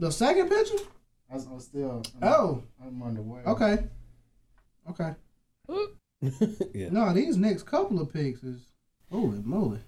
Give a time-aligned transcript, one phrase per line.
[0.00, 0.82] The second picture?
[1.30, 2.02] I was, I was still.
[2.22, 2.62] Oh.
[2.82, 3.42] I'm underway.
[3.46, 3.78] Okay.
[4.88, 5.10] Okay.
[6.74, 6.88] yeah.
[6.90, 8.62] No, these next couple of pics is
[9.12, 9.80] holy moly.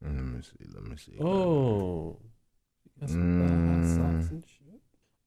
[0.00, 0.66] Let me see.
[0.74, 1.18] Let me see.
[1.20, 2.16] Oh.
[2.98, 3.50] Got some hot
[3.82, 3.96] Mm.
[4.20, 4.80] socks and shit.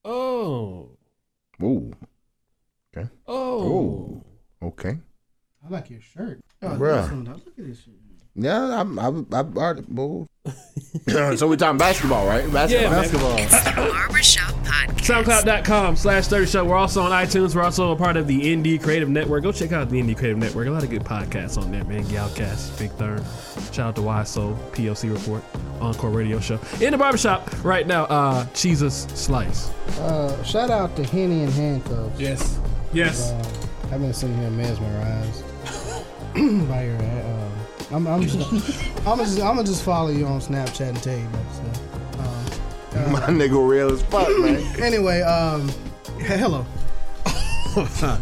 [0.03, 0.89] Oh.
[1.61, 1.93] Ooh.
[2.97, 3.07] Okay.
[3.27, 4.23] Oh.
[4.61, 4.97] Okay.
[5.63, 6.41] I like your shirt.
[6.63, 7.03] Oh, Bruh.
[7.03, 7.93] this one, Look at this shit.
[8.35, 8.99] Yeah, I'm.
[8.99, 9.25] I'm.
[9.31, 10.29] I'm already moved.
[11.07, 12.43] so we talking basketball, right?
[12.45, 13.35] Yeah, Basketball.
[13.35, 13.49] man.
[13.49, 13.89] basketball.
[13.91, 15.23] Barbershop Podcast.
[15.23, 16.65] SoundCloud.com slash 30 Show.
[16.65, 17.55] We're also on iTunes.
[17.55, 19.43] We're also a part of the Indie Creative Network.
[19.43, 20.67] Go check out the Indie Creative Network.
[20.67, 22.03] A lot of good podcasts on there, man.
[22.05, 23.23] Galcast, Big Thurn.
[23.71, 25.41] Shout out to YSO, PLC Report,
[25.79, 26.59] Encore Radio Show.
[26.81, 29.69] In the barbershop right now, uh, Jesus Slice.
[29.99, 32.19] Uh, shout out to Henny and Handcuffs.
[32.19, 32.59] Yes.
[32.91, 33.31] Yes.
[33.31, 35.43] Uh, I've been sitting here mesmerized
[36.69, 36.97] by your.
[36.97, 37.44] Uh,
[37.91, 38.35] I'm, I'm just,
[39.07, 42.95] I'm just, I'm gonna just follow you on Snapchat and tell you that stuff.
[42.95, 44.57] Uh, My nigga real as fuck, man.
[44.81, 45.69] anyway, um,
[46.19, 46.65] hello.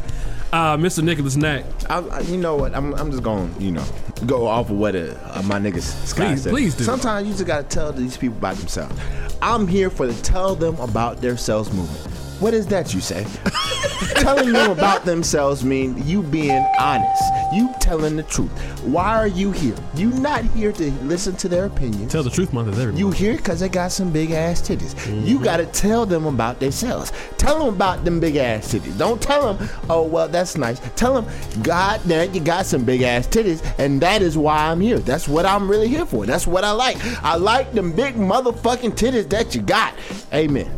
[0.54, 1.04] Uh, Mr.
[1.04, 1.66] Nicholas Knack.
[1.90, 2.76] I, I, you know what?
[2.76, 3.84] I'm, I'm just going, to you know,
[4.28, 6.50] go off of what uh, my niggas Sky Please- said.
[6.52, 6.84] please do.
[6.84, 8.96] Sometimes you just gotta tell these people about themselves.
[9.42, 12.08] I'm here for the tell them about their selves movement.
[12.40, 13.26] What is that you say?
[14.16, 17.24] telling them about themselves mean you being honest.
[17.54, 18.52] You telling the truth.
[18.84, 19.76] Why are you here?
[19.96, 22.12] You not here to listen to their opinions.
[22.12, 23.18] Tell the truth month is every You month.
[23.18, 24.94] here because they got some big ass titties.
[25.26, 25.44] You Mm-hmm.
[25.44, 27.12] got to tell them about themselves.
[27.38, 28.98] Tell them about them big ass titties.
[28.98, 30.80] Don't tell them, oh, well, that's nice.
[30.96, 34.82] Tell them, God damn, you got some big ass titties, and that is why I'm
[34.82, 35.00] here.
[35.00, 36.26] That's what I'm really here for.
[36.26, 36.98] That's what I like.
[37.24, 39.94] I like them big motherfucking titties that you got.
[40.34, 40.70] Amen.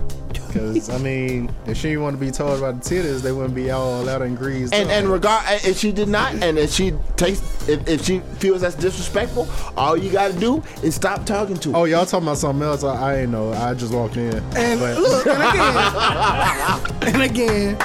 [0.56, 3.72] Because I mean, if she want to be told about the titties, they wouldn't be
[3.72, 4.74] all out and greased.
[4.74, 4.96] And up.
[4.96, 8.76] and regard if she did not, and if she takes, if, if she feels that's
[8.76, 11.78] disrespectful, all you got to do is stop talking to her.
[11.78, 12.86] oh, y'all talking about something else?
[12.86, 13.52] I, I ain't know.
[13.52, 14.34] I just walked in.
[14.56, 15.44] And But- look, and
[17.04, 17.78] again, and again,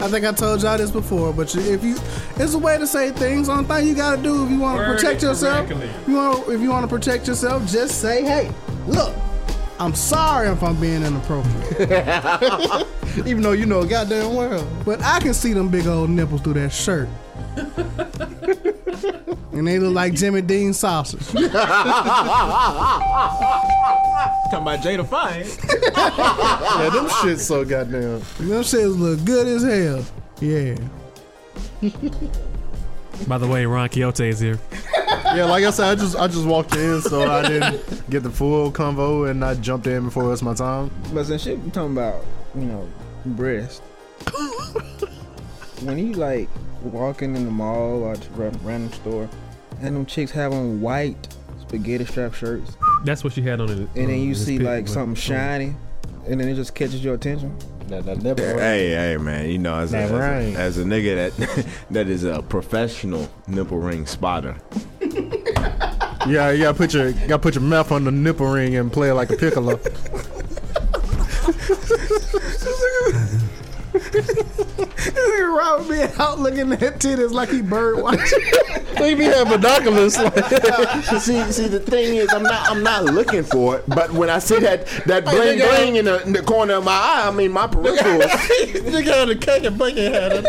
[0.00, 1.96] I think I told y'all this before, but if you,
[2.36, 3.48] it's a way to say things.
[3.48, 5.68] Only thing you gotta do if you want to protect yourself,
[6.06, 8.50] you want, if you want to protect yourself, just say, "Hey,
[8.86, 9.14] look,
[9.80, 12.86] I'm sorry if I'm being inappropriate,
[13.26, 14.66] even though you know goddamn well.
[14.84, 17.08] but I can see them big old nipples through that shirt."
[19.52, 21.26] and they look like Jimmy Dean sausage.
[21.28, 21.46] Talking
[24.62, 25.46] about Jada Fine.
[26.78, 28.20] Yeah, them shits so goddamn.
[28.38, 30.04] Them shits look good as hell.
[30.40, 30.76] Yeah.
[33.26, 34.58] By the way, Ron Quixote is here.
[35.24, 38.30] Yeah, like I said, I just I just walked in, so I didn't get the
[38.30, 40.90] full convo, and I jumped in before it was my time.
[41.12, 42.24] But since shit we talking about,
[42.54, 42.88] you know,
[43.26, 43.82] breast.
[45.82, 46.48] when you like
[46.82, 49.28] walking in the mall or just random store,
[49.80, 51.28] and them chicks have on white
[51.60, 53.78] spaghetti strap shirts, That's what she had on it.
[53.78, 55.74] and then you uh, see like something shiny,
[56.26, 57.56] and then it just catches your attention.
[57.88, 58.44] That, that nipple.
[58.44, 59.48] Hey, hey, man!
[59.48, 63.30] You know, as a, That as, a, as a nigga that that is a professional
[63.46, 64.56] nipple ring spotter,
[66.26, 68.92] Yeah, you gotta put your you gotta put your mouth on the nipple ring and
[68.92, 69.80] play it like a piccolo.
[75.58, 78.40] Robert being out looking at titties like he bird watching.
[78.98, 80.14] They be having binoculars.
[80.16, 83.84] see, see, the thing is, I'm not, I'm not looking for it.
[83.86, 86.84] But when I see that, that bling uh, bling in the, in the corner of
[86.84, 88.92] my eye, I mean my peripherals.
[88.92, 90.44] you got a cake and bucket hat.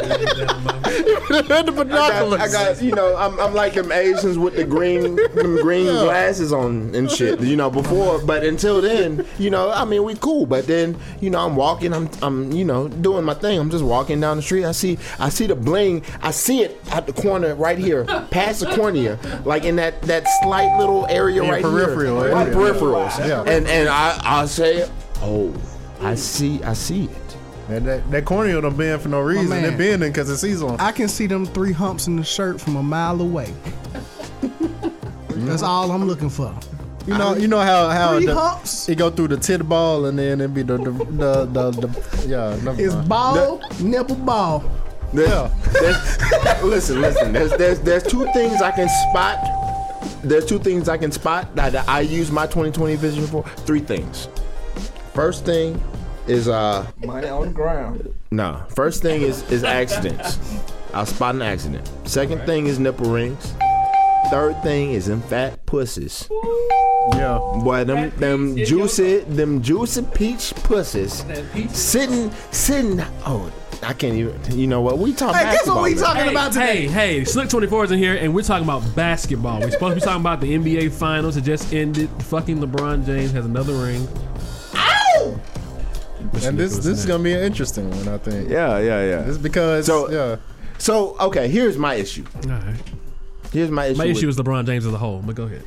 [1.28, 2.40] The I got.
[2.40, 6.52] I got, you know, I'm, I'm like them Asians with the green, them green glasses
[6.53, 7.40] on and shit.
[7.40, 10.46] You know, before, but until then, you know, I mean, we cool.
[10.46, 13.59] But then, you know, I'm walking, I'm, I'm, you know, doing my thing.
[13.59, 14.66] I'm just walking down the street.
[14.66, 16.03] I see, I see the bling.
[16.22, 20.28] I see it at the corner right here, past the cornea, like in that that
[20.41, 22.56] slight little area right peripheral here, my area.
[22.56, 23.28] peripherals.
[23.28, 23.41] Yeah.
[23.41, 24.90] And and I, I say,
[25.22, 25.53] oh,
[26.02, 27.28] I see, I see it.
[27.69, 29.50] And that, that cornea don't bend for no reason.
[29.50, 29.66] man.
[29.66, 30.78] It bending because it's seasonal.
[30.80, 33.53] I can see them three humps in the shirt from a mile away.
[35.30, 36.58] That's all I'm looking for.
[37.06, 40.06] You know, you know how how Three the, humps it go through the tit ball
[40.06, 42.59] and then it be the the the, the, the yeah.
[42.64, 43.09] never is mind.
[43.09, 44.64] ball, nipple ball.
[45.14, 47.34] There's, there's, listen, listen.
[47.34, 49.40] There's, there's, there's two things I can spot.
[50.23, 53.43] There's two things I can spot that I use my 2020 vision for.
[53.66, 54.28] Three things.
[55.14, 55.82] First thing
[56.29, 58.14] is uh Money on the ground.
[58.31, 58.64] no.
[58.70, 60.40] First thing is is accidents.
[60.93, 61.90] I'll spot an accident.
[62.05, 63.53] Second thing is nipple rings.
[64.31, 66.29] Third thing is in fat pussies.
[67.16, 67.37] yeah.
[67.64, 71.23] Boy, them them juicy them juicy peach pussies
[71.72, 72.99] sitting sitting.
[73.26, 74.40] Oh, I can't even.
[74.58, 74.97] You know what?
[74.97, 76.87] We talk Hey, guess what we talking Hey, about today?
[76.87, 79.61] hey, hey, Slick 24 is in here, and we're talking about basketball.
[79.61, 81.37] We're supposed to be talking about the NBA Finals.
[81.37, 82.09] It just ended.
[82.23, 84.05] Fucking LeBron James has another ring.
[86.46, 88.49] And this this is gonna be an interesting one, I think.
[88.49, 89.28] Yeah, yeah, yeah.
[89.28, 90.37] It's because So- yeah.
[90.78, 92.23] So okay, here's my issue.
[92.46, 92.76] All right.
[93.52, 93.97] Here's my issue.
[93.97, 95.22] My issue with- is LeBron James as a whole.
[95.26, 95.64] But go ahead.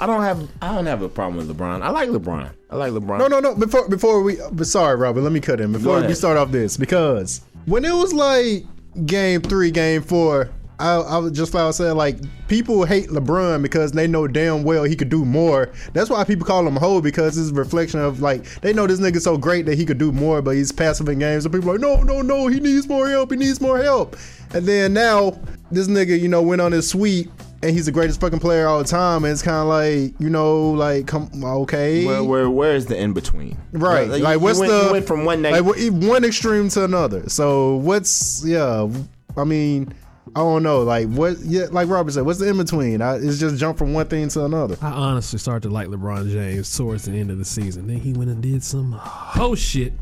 [0.00, 1.82] I don't have I don't have a problem with LeBron.
[1.82, 2.50] I like LeBron.
[2.70, 3.18] I like LeBron.
[3.18, 3.54] No, no, no.
[3.54, 5.20] Before before we, but sorry, Robert.
[5.20, 8.64] Let me cut in before we start off this because when it was like
[9.06, 10.48] game three, game four,
[10.82, 12.16] I, I was just like I said, like
[12.48, 15.70] people hate LeBron because they know damn well he could do more.
[15.92, 18.88] That's why people call him a hoe because it's a reflection of like they know
[18.88, 21.44] this nigga so great that he could do more, but he's passive in games.
[21.44, 23.30] So people are like, no, no, no, he needs more help.
[23.30, 24.16] He needs more help.
[24.54, 25.38] And then now
[25.70, 27.30] this nigga, you know, went on his sweep.
[27.64, 30.28] And he's the greatest fucking player all the time, and it's kind of like you
[30.28, 33.56] know, like come okay, Where, where where is the in between?
[33.70, 34.08] Right.
[34.08, 37.28] Like, Like, what's went, the went from one like one extreme to another?
[37.28, 38.88] So what's yeah?
[39.36, 39.94] I mean,
[40.34, 40.82] I don't know.
[40.82, 41.38] Like what?
[41.40, 43.02] Yeah, like Robert said, what's the in between?
[43.02, 44.76] I, it's just jump from one thing to another.
[44.80, 47.86] I honestly started to like LeBron James towards the end of the season.
[47.86, 49.92] Then he went and did some whole shit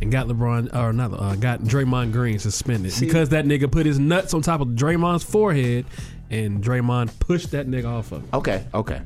[0.00, 3.98] and got LeBron or not uh, got Draymond Green suspended because that nigga put his
[3.98, 5.84] nuts on top of Draymond's forehead
[6.30, 8.28] and Draymond pushed that nigga off of him.
[8.32, 9.02] Okay, okay.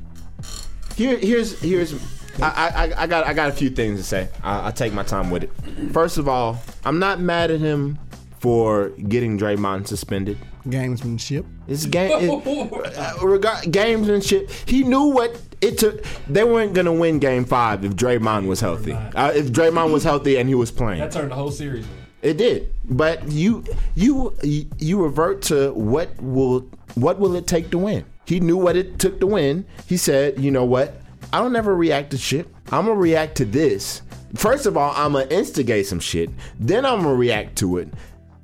[0.96, 1.94] Here, here's here's.
[2.40, 4.28] I, I I got I got a few things to say.
[4.44, 5.50] I, I'll take my time with it.
[5.92, 7.98] First of all, I'm not mad at him
[8.38, 10.38] for getting Draymond suspended.
[10.66, 11.44] Gamesmanship.
[11.66, 12.10] It's game.
[12.12, 14.50] It, uh, regard gamesmanship.
[14.68, 16.02] He knew what it took.
[16.28, 18.92] They weren't gonna win Game Five if Draymond was healthy.
[18.92, 21.86] Uh, if Draymond was healthy and he was playing, that turned the whole series.
[22.22, 22.72] it did.
[22.84, 23.64] But you
[23.94, 24.34] you
[24.78, 28.04] you revert to what will what will it take to win?
[28.24, 29.64] He knew what it took to win.
[29.86, 30.94] He said, you know what?
[31.32, 32.46] I don't ever react to shit.
[32.70, 34.02] I'm gonna react to this.
[34.34, 36.30] First of all, I'm gonna instigate some shit.
[36.58, 37.88] Then I'm gonna react to it.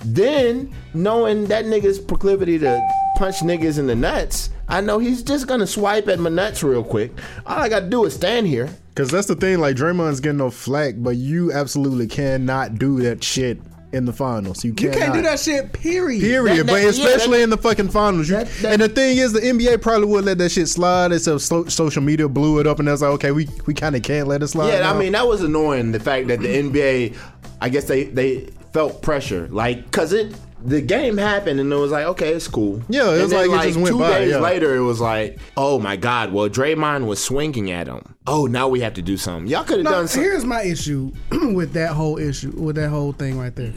[0.04, 2.80] Then, knowing that nigga's proclivity to
[3.16, 6.84] punch niggas in the nuts, I know he's just gonna swipe at my nuts real
[6.84, 7.10] quick.
[7.46, 8.68] All I gotta do is stand here.
[8.94, 9.58] Because that's the thing.
[9.58, 13.58] Like Draymond's getting no flack, but you absolutely cannot do that shit
[13.92, 14.64] in the finals.
[14.64, 15.72] You, You can't do that shit.
[15.72, 16.20] Period.
[16.20, 18.28] Period, That- but that- yeah, especially that- in the fucking finals.
[18.28, 21.10] You, that- that- and the thing is, the NBA probably would let that shit slide.
[21.10, 23.96] It's a so, social media blew it up, and that's like, okay, we we kind
[23.96, 24.68] of can't let it slide.
[24.74, 24.94] Yeah, now.
[24.94, 25.90] I mean that was annoying.
[25.92, 27.16] The fact that the NBA,
[27.60, 30.34] I guess they they felt pressure, like because it
[30.64, 32.82] the game happened and it was like okay, it's cool.
[32.88, 34.38] Yeah, it And was then, like it just went two by, days yeah.
[34.38, 38.14] later, it was like oh my god, well Draymond was swinging at him.
[38.26, 39.46] Oh, now we have to do something.
[39.48, 40.30] Y'all could have No, done something.
[40.30, 41.12] here's my issue
[41.54, 43.72] with that whole issue, with that whole thing right there.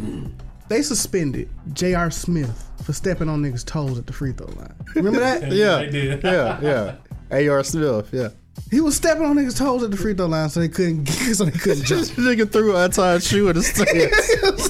[0.70, 2.10] They suspended J.R.
[2.12, 4.74] Smith for stepping on niggas' toes at the free throw line.
[4.96, 5.52] Remember that?
[5.52, 6.96] yeah, They yeah,
[7.30, 7.50] yeah.
[7.52, 8.30] Ar Smith, yeah.
[8.70, 11.14] He was stepping on niggas' toes at the free throw line, so they couldn't, get
[11.36, 12.02] so they couldn't jump.
[12.02, 14.70] This nigga threw an untied shoe at the stands.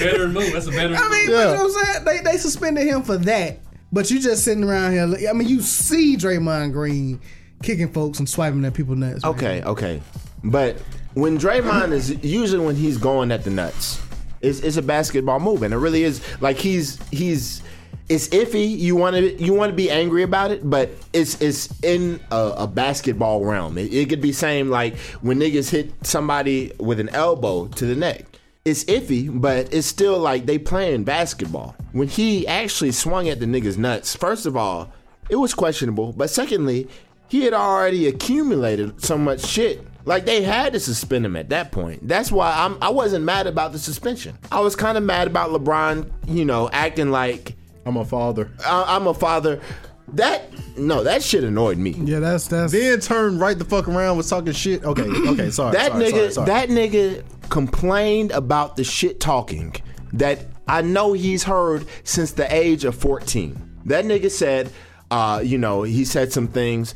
[0.00, 0.52] Better move.
[0.52, 0.98] That's a better move.
[1.00, 1.50] I mean, Yeah.
[1.50, 2.04] you know what I'm saying?
[2.04, 3.58] They they suspended him for that.
[3.92, 5.28] But you just sitting around here.
[5.28, 7.20] I mean, you see Draymond Green
[7.62, 9.22] kicking folks and swiping at people nuts.
[9.22, 9.32] man.
[9.32, 10.02] Okay, okay.
[10.44, 10.78] But
[11.14, 14.00] when Draymond is usually when he's going at the nuts,
[14.42, 17.62] it's, it's a basketball move, and it really is like he's he's
[18.08, 18.76] it's iffy.
[18.76, 22.54] You want to you want to be angry about it, but it's it's in a,
[22.58, 23.78] a basketball realm.
[23.78, 27.96] It, it could be same like when niggas hit somebody with an elbow to the
[27.96, 28.24] neck.
[28.64, 31.76] It's iffy, but it's still like they playing basketball.
[31.92, 34.92] When he actually swung at the niggas nuts, first of all,
[35.28, 36.12] it was questionable.
[36.12, 36.88] But secondly,
[37.28, 39.84] he had already accumulated so much shit.
[40.04, 42.06] Like they had to suspend him at that point.
[42.06, 44.38] That's why I'm I wasn't mad about the suspension.
[44.52, 48.50] I was kind of mad about LeBron, you know, acting like I'm a father.
[48.64, 49.60] I, I'm a father.
[50.08, 51.90] That no, that shit annoyed me.
[51.92, 52.72] Yeah, that's that's.
[52.72, 54.84] Then turned right the fuck around was talking shit.
[54.84, 55.72] Okay, okay, sorry.
[55.72, 56.46] That sorry, nigga, sorry, sorry.
[56.46, 59.74] that nigga complained about the shit talking
[60.12, 63.80] that I know he's heard since the age of 14.
[63.86, 64.70] That nigga said,
[65.10, 66.94] uh, you know, he said some things.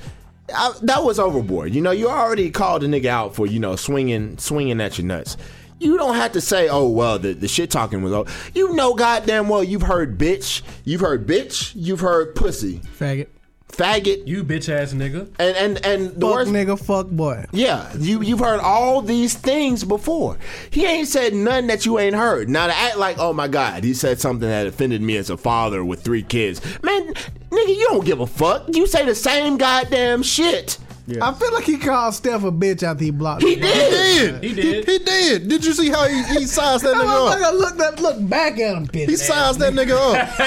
[0.52, 1.72] I, that was overboard.
[1.74, 5.06] You know, you already called a nigga out for, you know, swinging, swinging at your
[5.06, 5.36] nuts.
[5.80, 8.30] You don't have to say, oh, well, the, the shit talking was over.
[8.54, 13.28] You know goddamn well you've heard bitch, you've heard bitch, you've heard pussy, faggot.
[13.68, 15.28] faggot, You bitch ass nigga.
[15.38, 17.46] and, and, and the Fuck worst, nigga, fuck boy.
[17.52, 20.36] yeah, you you've heard all these things before.
[20.70, 22.48] He ain't said nothing that you ain't heard.
[22.50, 25.36] Now to act like, oh my god, he said something that offended me as a
[25.38, 26.60] father with three kids.
[26.82, 27.14] Man,
[27.50, 28.64] nigga, you don't give a fuck.
[28.74, 30.76] You say the same goddamn shit.
[31.20, 33.42] I feel like he called Steph a bitch after he blocked.
[33.42, 33.60] He him.
[33.60, 34.44] did.
[34.44, 34.88] He did.
[34.88, 35.48] He, did.
[35.48, 37.38] Did you see how he, he sized that That nigga up?
[37.38, 39.08] motherfucker look that look back at him, bitch.
[39.08, 40.40] He sized that nigga up.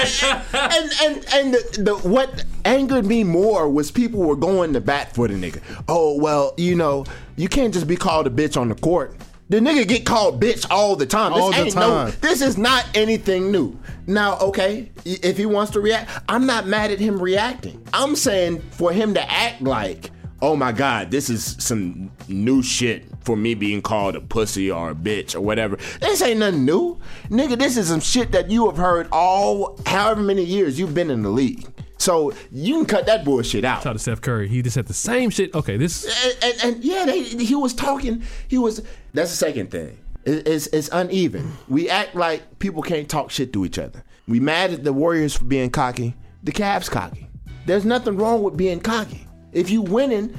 [0.54, 5.14] and and and the, the what angered me more was people were going to bat
[5.14, 5.60] for the nigga.
[5.88, 7.04] Oh well, you know,
[7.36, 9.16] you can't just be called a bitch on the court.
[9.50, 11.32] The nigga get called bitch all the time.
[11.32, 12.06] All this the time.
[12.06, 13.78] no this is not anything new.
[14.06, 17.82] Now, okay, if he wants to react, I'm not mad at him reacting.
[17.92, 20.10] I'm saying for him to act like,
[20.44, 24.90] oh my god, this is some new shit for me being called a pussy or
[24.90, 25.76] a bitch or whatever.
[26.00, 27.58] This ain't nothing new, nigga.
[27.58, 31.22] This is some shit that you have heard all however many years you've been in
[31.22, 31.66] the league.
[31.96, 33.78] So you can cut that bullshit out.
[33.78, 34.46] Shout out to Steph Curry.
[34.48, 35.54] He just had the same shit.
[35.54, 38.22] Okay, this and, and, and yeah, they, he was talking.
[38.48, 38.82] He was.
[39.14, 39.98] That's the second thing.
[40.26, 41.52] It- it's, it's uneven.
[41.68, 44.04] We act like people can't talk shit to each other.
[44.28, 46.14] We mad at the Warriors for being cocky.
[46.42, 47.28] The Cavs cocky.
[47.64, 49.23] There's nothing wrong with being cocky.
[49.54, 50.36] If you winning,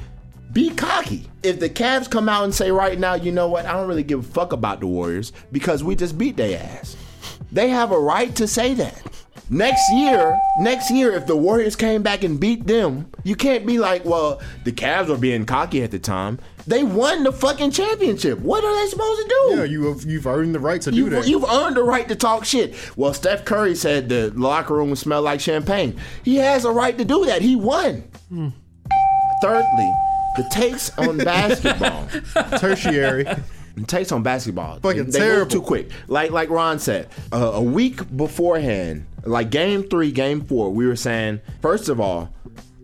[0.52, 1.28] be cocky.
[1.42, 4.02] If the Cavs come out and say right now, you know what, I don't really
[4.02, 6.96] give a fuck about the Warriors because we just beat their ass.
[7.50, 9.02] They have a right to say that.
[9.48, 13.78] Next year, next year, if the Warriors came back and beat them, you can't be
[13.78, 16.40] like, well, the Cavs were being cocky at the time.
[16.66, 18.40] They won the fucking championship.
[18.40, 19.56] What are they supposed to do?
[19.58, 21.28] Yeah, you have, you've earned the right to do You've, that.
[21.28, 22.74] you've earned the right to talk shit.
[22.96, 25.96] Well, Steph Curry said the locker room would smell like champagne.
[26.24, 27.40] He has a right to do that.
[27.40, 28.02] He won.
[28.28, 28.48] Hmm.
[29.42, 29.92] Thirdly,
[30.36, 32.08] the takes on basketball.
[32.58, 33.24] Tertiary.
[33.76, 34.80] The takes on basketball.
[34.80, 35.90] Fucking they, they move too quick.
[36.08, 40.96] Like like Ron said, uh, a week beforehand, like game three, game four, we were
[40.96, 42.30] saying first of all,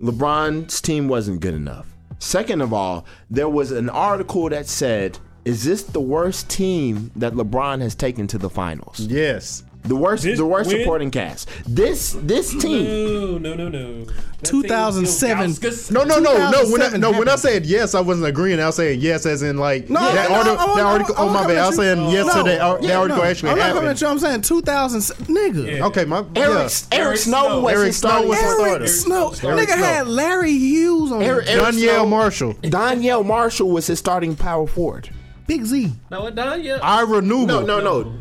[0.02, 1.86] LeBron's team wasn't good enough.
[2.18, 7.32] Second of all, there was an article that said, "Is this the worst team that
[7.32, 9.64] LeBron has taken to the finals?" yes.
[9.84, 11.48] The worst, This the worst win- supporting cast.
[11.66, 13.42] This this team.
[13.42, 14.06] no, no, no, no.
[14.44, 15.56] 2007.
[15.92, 16.68] No, no, no, no.
[16.70, 18.60] When I, no, when I said yes, I wasn't agreeing.
[18.60, 21.14] I was saying yes, as in like No, that, no, article, I won't- that article.
[21.16, 21.58] won't Oh my bad.
[21.58, 21.82] I was you.
[21.82, 22.32] saying yes No.
[22.34, 23.28] to that, ar- that article no.
[23.28, 24.06] actually I'm not coming at you.
[24.08, 25.76] I'm saying 2000, nigga.
[25.78, 25.86] Yeah.
[25.86, 26.42] Okay, my Eric, yeah.
[26.60, 27.60] Eric, Eric Snow Snow.
[27.60, 28.44] was Eric his Snow was the.
[28.44, 28.86] Eric starter.
[28.86, 29.34] Snow.
[29.50, 29.84] Eric nigga Snow.
[29.84, 34.66] had Larry Hughes on Eric- Eric Donyell Snow- Marshall, Donyell Marshall was his starting power
[34.66, 35.08] forward.
[35.46, 35.92] Big Z.
[36.10, 36.82] No, it done yet.
[36.84, 38.12] Ira Newble, No, no, no.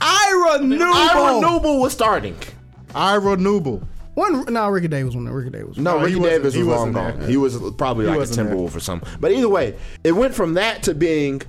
[0.00, 2.36] Ira Ira Newble was starting.
[2.94, 3.82] Ira Newble.
[4.14, 5.32] One, no, Ricky Davis was there.
[5.32, 5.76] Ricky Davis.
[5.78, 7.18] No, No, he Ricky wasn't- Davis he was long gone.
[7.20, 7.28] there.
[7.28, 8.56] He was probably like a wasn't there.
[8.56, 9.08] Timberwolf or something.
[9.20, 11.42] But either way, it went from that to being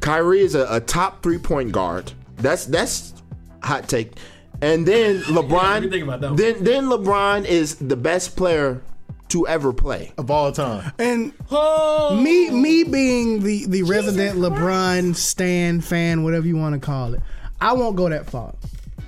[0.00, 2.12] Kyrie is a, a top three point guard.
[2.36, 3.14] That's that's
[3.62, 4.12] hot take.
[4.60, 5.82] And then LeBron.
[5.82, 8.82] you think about then then LeBron is the best player
[9.28, 10.12] to ever play.
[10.18, 10.92] of all time.
[10.98, 16.78] And Oh, me, me being the the resident LeBron stan fan, whatever you want to
[16.80, 17.20] call it,
[17.60, 18.54] I won't go that far.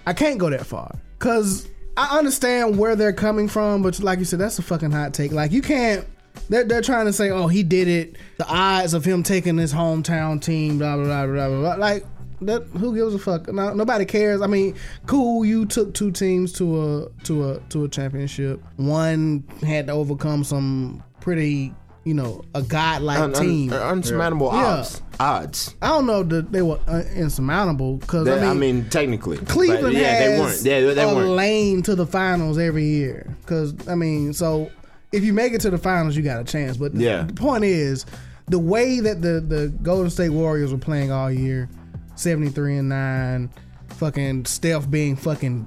[0.07, 4.25] I can't go that far because I understand where they're coming from, but like you
[4.25, 5.33] said, that's a fucking hot take.
[5.33, 6.07] Like you can't.
[6.50, 8.17] They're, they're trying to say, oh, he did it.
[8.37, 11.75] The odds of him taking his hometown team, blah blah blah blah blah.
[11.75, 12.05] Like
[12.43, 13.49] that, who gives a fuck?
[13.49, 14.43] No, nobody cares.
[14.43, 14.75] I mean,
[15.07, 15.45] cool.
[15.45, 18.62] You took two teams to a to a to a championship.
[18.76, 21.75] One had to overcome some pretty,
[22.06, 23.70] you know, a godlike Un- un- team.
[23.72, 24.64] unsurmountable Yeah.
[24.66, 25.02] odds.
[25.18, 25.75] Odds.
[25.82, 30.14] I don't know that they were uh, insurmountable because That- I mean, technically, Cleveland yeah,
[30.14, 30.86] has they weren't.
[30.88, 31.30] Yeah, they a weren't.
[31.30, 33.34] lane to the finals every year.
[33.40, 34.70] Because I mean, so
[35.12, 36.76] if you make it to the finals, you got a chance.
[36.76, 37.25] But Yeah.
[37.25, 38.06] the point is,
[38.48, 41.68] the way that the the Golden State Warriors were playing all year,
[42.14, 43.50] seventy three and nine,
[43.88, 45.66] fucking Steph being fucking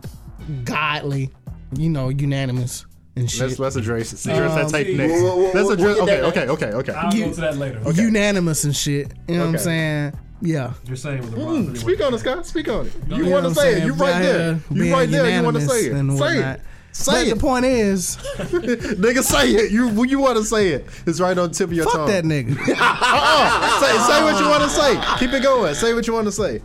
[0.63, 1.31] godly,
[1.75, 2.85] you know, unanimous
[3.15, 3.41] and shit.
[3.41, 4.95] Let's let's address address that tape see.
[4.97, 5.13] next.
[5.21, 5.97] We'll- we'll- let's we'll address.
[5.99, 6.93] Okay, okay, okay, okay.
[6.93, 7.81] I'll You- go to that later.
[7.91, 9.11] Unanimous and shit.
[9.27, 10.13] You know what I'm saying?
[10.41, 10.71] Yeah.
[10.87, 11.67] You're saying with LeBron.
[11.73, 12.45] Mm, speak on it, Scott.
[12.47, 12.93] Speak on it.
[13.09, 13.75] You You want to I'm say it.
[13.75, 13.87] saying?
[13.87, 14.53] You right there.
[14.71, 15.37] You being right there.
[15.37, 15.91] You want to say it.
[15.91, 16.31] Say whatnot.
[16.31, 16.61] it.
[16.61, 19.71] But Say the point is, Nigga, say it.
[19.71, 20.87] You you want to say it.
[21.05, 22.07] It's right on the tip of your fuck tongue.
[22.07, 22.57] that nigga.
[22.69, 23.79] Uh-uh.
[23.79, 24.99] Say say what you want to say.
[25.19, 25.75] Keep it going.
[25.75, 26.61] Say what you want to say.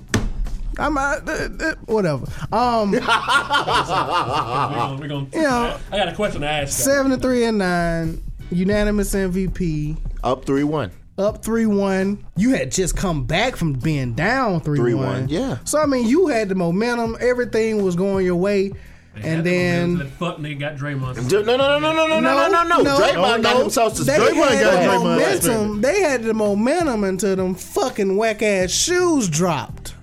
[0.79, 2.27] I'm uh, uh, uh, whatever.
[2.53, 6.79] Um, We're gonna, we're gonna, you know, I got a question to ask.
[6.79, 6.85] you.
[6.93, 10.91] seventy three and nine, unanimous MVP, Up three one.
[11.19, 12.25] up three one.
[12.37, 15.29] You had just come back from being down three 3-1, one.
[15.29, 15.59] yeah.
[15.65, 17.17] So I mean, you had the momentum.
[17.21, 18.73] Everything was going your way,
[19.17, 19.99] and then.
[19.99, 21.31] that fuck nigga got Draymond.
[21.31, 22.83] No, no, no, no, no, no, no, no, no, no.
[22.83, 24.17] No, Draymond got himself They.
[24.19, 25.81] Draymond had got the Draymond momentum.
[25.81, 29.94] They had the momentum until them fucking whack ass shoes dropped.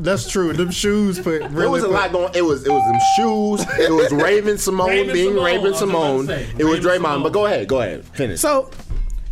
[0.00, 0.52] That's true.
[0.52, 1.54] Them shoes put really.
[1.54, 2.32] There was a put- lot going.
[2.34, 3.78] It was it was them shoes.
[3.78, 6.26] It was Raven Simone Raven being Simone, Raven was Simone.
[6.26, 7.06] say, It was Raven Draymond.
[7.06, 7.22] Simone.
[7.22, 8.40] But go ahead, go ahead, finish.
[8.40, 8.70] So,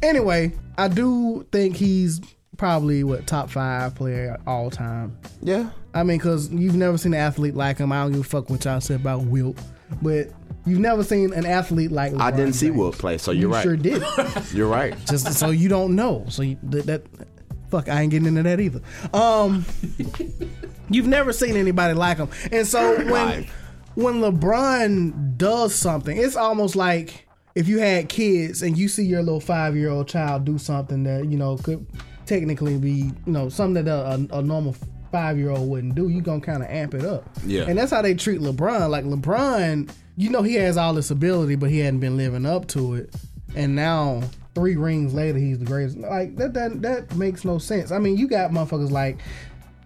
[0.03, 2.21] anyway, I do think he's
[2.57, 5.17] probably what top five player all time.
[5.43, 7.93] yeah, I mean, because you've never seen an athlete like him.
[7.93, 9.59] I don't give a fuck what y'all said about Wilt,
[10.03, 10.29] but
[10.65, 12.15] you've never seen an athlete like.
[12.19, 12.79] I didn't see James.
[12.79, 13.65] Wilt play, so You you're right.
[13.65, 14.03] You sure did.
[14.55, 14.95] You're right.
[15.07, 16.25] Just so you don't know.
[16.29, 17.03] So you, that, that
[17.71, 18.81] fuck, I ain't getting into that either.
[19.13, 19.65] Um,
[20.91, 23.47] you've never seen anybody like him, and so when
[23.95, 29.23] when LeBron does something, it's almost like if you had kids and you see your
[29.23, 31.87] little five year old child do something that you know could
[32.27, 34.77] technically be you know something that a, a normal
[35.11, 37.29] five year old wouldn't do, you gonna kind of amp it up.
[37.47, 37.63] Yeah.
[37.63, 38.91] and that's how they treat LeBron.
[38.91, 42.69] Like LeBron, you know, he has all this ability, but he hadn't been living up
[42.69, 43.15] to it,
[43.55, 44.23] and now
[44.57, 45.99] three rings later he's the greatest.
[45.99, 47.93] Like that that that makes no sense.
[47.93, 49.19] I mean, you got motherfuckers like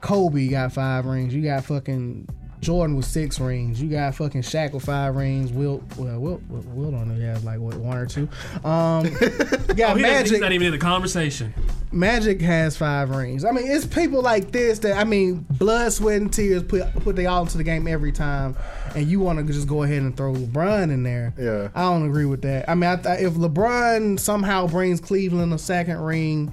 [0.01, 1.35] Kobe got five rings.
[1.35, 2.29] You got fucking
[2.61, 3.81] Jordan with six rings.
[3.81, 5.51] You got fucking Shaq with five rings.
[5.53, 7.15] Will well, Will Will, Will don't know.
[7.15, 8.29] He has like what one or two.
[8.65, 10.33] Um, you got Oh, he Magic.
[10.33, 11.55] he's not even in the conversation.
[11.93, 13.45] Magic has five rings.
[13.45, 17.17] I mean, it's people like this that I mean, blood, sweat, and tears put put
[17.17, 18.55] they all into the game every time,
[18.95, 21.33] and you want to just go ahead and throw LeBron in there.
[21.39, 21.69] Yeah.
[21.75, 22.69] I don't agree with that.
[22.69, 26.53] I mean, I th- if LeBron somehow brings Cleveland a second ring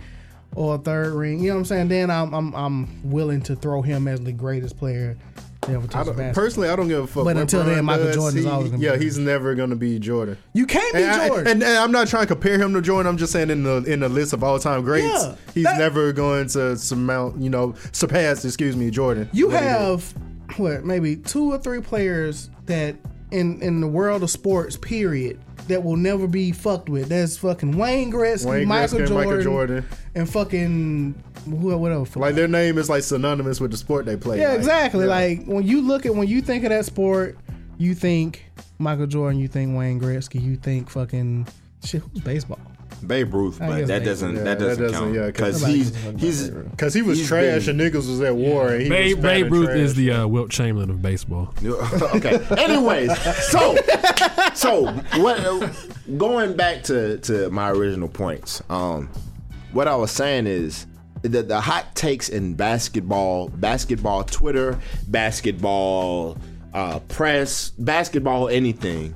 [0.56, 1.88] or a third ring, you know what I'm saying?
[1.90, 5.18] Then I'm I'm I'm willing to throw him as the greatest player
[5.68, 7.16] ever I personally, I don't give a fuck.
[7.16, 9.76] But what until then, Michael does, Jordan is always gonna Yeah, the he's never gonna
[9.76, 10.38] be Jordan.
[10.54, 11.48] You can't be And, I, Jordan.
[11.48, 13.10] and, and I'm not trying to compare him to Jordan.
[13.10, 15.80] I'm just saying in the in the list of all time greats, Yeah, he's that-
[15.80, 18.46] never going to surmount, you know, surpass.
[18.46, 19.30] Excuse me, Jordan.
[19.34, 19.70] You What he did.
[19.70, 20.14] have
[20.58, 22.96] what maybe two or three players that
[23.32, 27.10] in in the world of sports, period, that will never be fucked with.
[27.10, 29.86] That's fucking Wayne Gretzky, Wayne Michael, Gretzky Jordan, Michael Jordan.
[30.16, 31.16] and fucking
[31.50, 32.16] who what else?
[32.16, 34.39] Like their name is like synonymous with the sport they play.
[34.39, 35.06] yeah, like, exactly.
[35.06, 35.12] yeah.
[35.12, 37.38] Like when you look at when you think of that sport,
[37.77, 38.46] you think
[38.80, 41.48] Michael Jordan, you think Wayne Gretzky, you think fucking
[41.84, 42.01] shit.
[42.13, 42.60] Who's baseball?
[43.06, 44.44] Babe Ruth, but that doesn't Ruth.
[44.44, 46.50] that doesn't that doesn't- count yeah, 'cause because nobody he's gives a fuck about he's
[46.72, 49.51] Because he was trash been- and niggas was at war and he Babe, was Babe
[49.51, 51.54] Ruth and is the uh, Wilt Chamberlain of baseball.
[51.63, 52.39] okay.
[52.58, 53.16] Anyways,
[53.51, 53.75] so
[54.56, 54.88] so
[55.18, 55.70] what?
[56.18, 59.10] Going back to to my original points, um,
[59.74, 60.88] what I was saying is
[61.28, 66.38] the the hot takes in basketball, basketball Twitter, basketball
[66.74, 69.16] uh, press, basketball anything.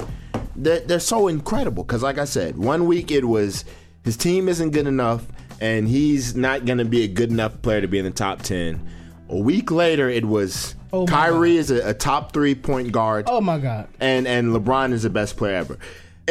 [0.56, 3.66] They're, they're so incredible because, like I said, one week it was
[4.04, 5.26] his team isn't good enough
[5.60, 8.42] and he's not going to be a good enough player to be in the top
[8.42, 8.88] ten.
[9.30, 13.42] A week later, it was Oh Kyrie is a, a top three point guard, Oh
[13.42, 13.88] my god.
[14.00, 15.78] and and LeBron is the best player ever.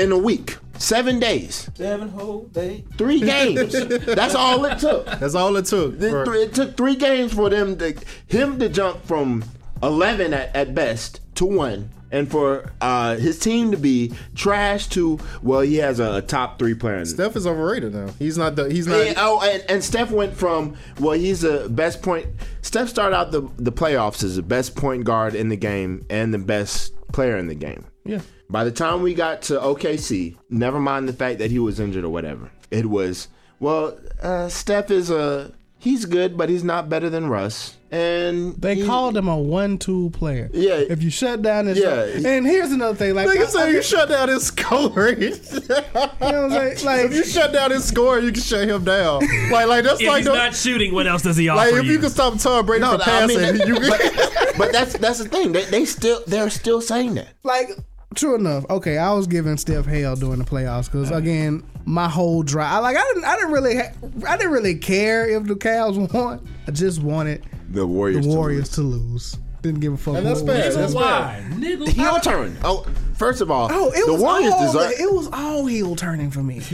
[0.01, 2.85] In a week, seven days, Seven whole day.
[2.97, 3.73] three games.
[4.07, 5.07] That's all it took.
[5.07, 6.01] That's all it took.
[6.01, 7.95] It, for- it took three games for them to
[8.27, 9.45] him to jump from
[9.83, 15.19] eleven at, at best to one, and for uh, his team to be trash to
[15.43, 17.05] well, he has a, a top three player.
[17.05, 18.09] Steph is overrated now.
[18.19, 18.71] He's not the.
[18.71, 19.05] He's not.
[19.05, 22.27] yeah, oh, and, and Steph went from well, he's the best point.
[22.63, 26.33] Steph started out the the playoffs as the best point guard in the game and
[26.33, 27.85] the best player in the game.
[28.11, 28.21] Yeah.
[28.49, 32.05] By the time we got to OKC, never mind the fact that he was injured
[32.05, 33.29] or whatever, it was
[33.61, 37.77] well, uh, Steph is a he's good, but he's not better than Russ.
[37.93, 40.49] And They he- called him a one-two player.
[40.53, 40.75] Yeah.
[40.75, 42.05] If you shut down his, Yeah.
[42.25, 45.21] And here's another thing, like, Nigga I- say you shut down his scoring.
[45.23, 46.85] you know what I'm saying?
[46.85, 49.23] Like, if you shut down his score, you can shut him down.
[49.51, 51.75] Like, like that's If like he's the, not shooting, what else does he offer like
[51.75, 51.93] if you?
[51.93, 54.97] you can stop Tom Brady No, from I mean, passing, that- you but, but that's
[54.99, 55.51] that's the thing.
[55.53, 57.29] They, they still they're still saying that.
[57.43, 57.71] like
[58.15, 58.65] true enough.
[58.71, 62.79] Okay, I was giving Steph hell during the playoffs because again, my whole drive, I
[62.79, 63.93] like, I didn't, I didn't really, ha-
[64.29, 66.47] I didn't really care if the Cavs won.
[66.67, 68.25] I just wanted The Warriors.
[68.27, 68.71] the to Warriors lose.
[68.77, 69.39] to lose.
[69.63, 70.17] Didn't give a fuck.
[70.17, 70.73] And that's what- fair.
[70.73, 71.45] That's Why?
[71.51, 72.57] Nigga, Heel turn.
[72.65, 74.93] Oh, first of all, Oh, it the was Warriors all, deserve.
[75.01, 76.63] it was all heel turning for me.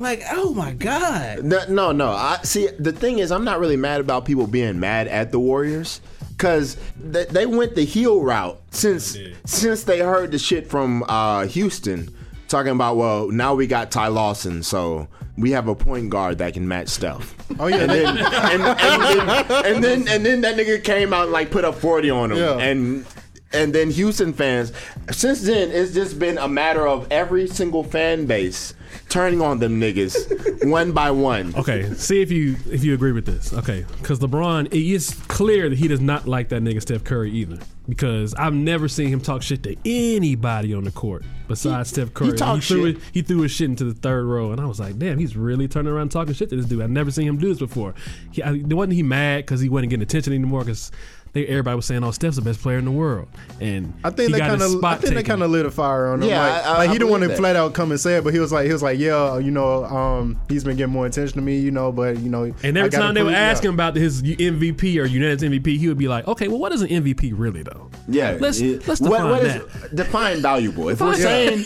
[0.00, 1.42] Like, oh my god.
[1.42, 2.10] No, no, no.
[2.12, 2.68] I see.
[2.78, 6.00] The thing is, I'm not really mad about people being mad at the Warriors
[6.38, 11.46] because they, they went the heel route since since they heard the shit from uh,
[11.46, 12.14] Houston
[12.46, 16.54] talking about well now we got Ty Lawson so we have a point guard that
[16.54, 17.34] can match Steph.
[17.60, 21.24] Oh yeah, And then, and, and, then and then and then that nigga came out
[21.24, 22.58] and like put up 40 on him Yeah.
[22.58, 23.04] and
[23.52, 24.72] and then Houston fans
[25.10, 28.74] since then it's just been a matter of every single fan base
[29.08, 31.54] turning on them niggas one by one.
[31.56, 33.52] Okay, see if you if you agree with this.
[33.52, 37.30] Okay, because LeBron, it is clear that he does not like that nigga Steph Curry
[37.30, 37.58] either.
[37.88, 42.36] Because I've never seen him talk shit to anybody on the court besides Steph Curry.
[42.36, 42.96] talks threw shit.
[42.96, 45.36] It, he threw his shit into the third row, and I was like, damn, he's
[45.36, 46.82] really turning around talking shit to this dude.
[46.82, 47.94] I've never seen him do this before.
[48.30, 50.60] He, I, wasn't he mad because he wasn't getting attention anymore?
[50.60, 50.90] Because
[51.34, 53.28] everybody was saying, "Oh, Steph's the best player in the world,"
[53.60, 54.82] and I think he they kind of.
[54.84, 56.28] I think they kind of lit a fire on him.
[56.28, 58.16] Yeah, like, I- I- like I he didn't want to flat out come and say
[58.18, 60.92] it, but he was like, he was like, yeah, you know, um, he's been getting
[60.92, 63.22] more attention to me, you know, but you know, And I every gotta time they
[63.22, 63.68] would prove- ask yeah.
[63.68, 66.82] him about his MVP or unanimous MVP, he would be like, "Okay, well, what is
[66.82, 68.78] an MVP really though?" Yeah, let's yeah.
[68.86, 69.94] let's What- define what is- that.
[69.96, 70.88] define valuable.
[70.88, 71.64] If we're saying,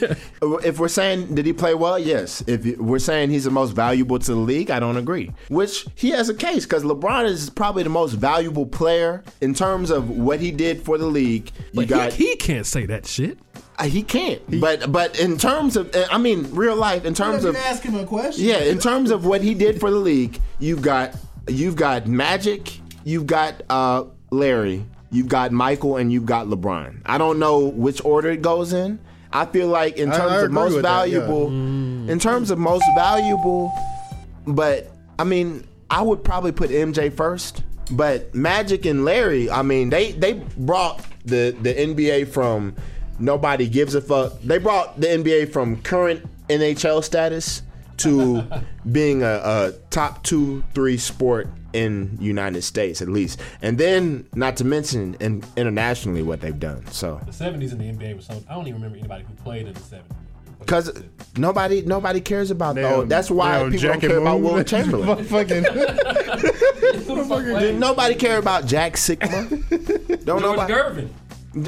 [0.65, 1.99] if we're saying, did he play well?
[1.99, 2.43] Yes.
[2.47, 5.31] If we're saying he's the most valuable to the league, I don't agree.
[5.49, 9.91] Which he has a case because LeBron is probably the most valuable player in terms
[9.91, 11.51] of what he did for the league.
[11.73, 13.39] You But got he, he can't say that shit.
[13.79, 14.41] uh, he can't.
[14.61, 17.05] but but in terms of, I mean, real life.
[17.05, 18.45] In terms of ask him a question.
[18.45, 21.15] yeah, in terms of what he did for the league, you've got
[21.49, 27.03] you've got Magic, you've got uh, Larry, you've got Michael, and you've got LeBron.
[27.07, 28.99] I don't know which order it goes in.
[29.33, 31.19] I feel like in I- terms I of agree most with that, yeah.
[31.21, 33.73] valuable, in terms of most valuable,
[34.47, 37.63] but I mean, I would probably put MJ first.
[37.93, 42.75] But Magic and Larry, I mean, they they brought the the NBA from
[43.19, 44.41] nobody gives a fuck.
[44.43, 47.63] They brought the NBA from current NHL status
[47.99, 48.45] to
[48.93, 54.57] being a, a, top two, three sport in United States at least, and then not
[54.59, 56.87] to mention in, internationally what they've done.
[56.89, 59.67] So the '70s in the NBA was so I don't even remember anybody who played
[59.67, 60.03] in the '70s.
[60.67, 61.03] Cause
[61.37, 63.09] nobody nobody cares about that.
[63.09, 65.25] That's why people don't care about Wilt Chamberlain.
[65.25, 69.49] fucking, fucking nobody care about Jack Sikma.
[70.25, 70.73] don't George nobody.
[70.73, 71.09] Gervin.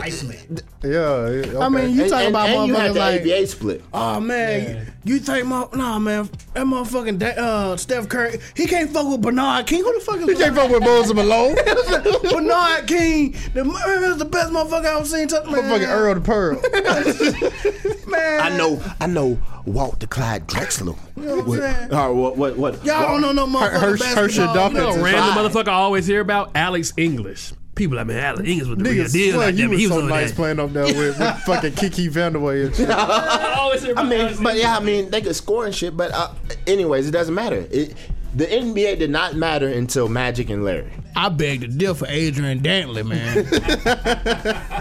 [0.01, 0.59] Iceman.
[0.83, 1.57] yeah, okay.
[1.59, 3.83] I mean, you talking and, about and you had the like, ABA split.
[3.93, 8.91] oh man, you think my nah man, that motherfucking da- uh, Steph Curry, he can't
[8.91, 9.83] fuck with Bernard King.
[9.85, 11.55] Who the fuck is You can't fuck with Moses Malone.
[12.23, 13.35] Bernard King?
[13.53, 15.29] The man is the best motherfucker I've seen.
[15.29, 16.61] Touch man, Motherfucking Earl the Pearl.
[18.11, 18.41] man.
[18.41, 19.39] I know, I know.
[19.67, 20.87] Walter Clyde Drexler.
[21.17, 21.93] know what I'm What- saying?
[21.93, 22.37] uh, what?
[22.37, 22.57] What?
[22.57, 22.85] What?
[22.85, 24.55] Y'all don't know no motherfucking Hersh- Hershey basketball.
[24.71, 24.97] Dawkins.
[24.97, 27.53] No, random motherfucker I always hear about Alex English.
[27.75, 29.37] People like man, Alex English was the real Niggas, deal.
[29.37, 30.37] like, Like he that, was he was so nice there.
[30.37, 32.89] playing up there with, with fucking Kiki Vandeweghe and shit.
[32.91, 35.97] I always hear I about mean, but yeah, I mean, they could score and shit.
[35.97, 36.33] But uh,
[36.67, 37.67] anyways, it doesn't matter.
[37.71, 37.95] It,
[38.35, 40.91] the NBA did not matter until Magic and Larry.
[41.17, 43.45] I beg to differ, Adrian Dantley, man.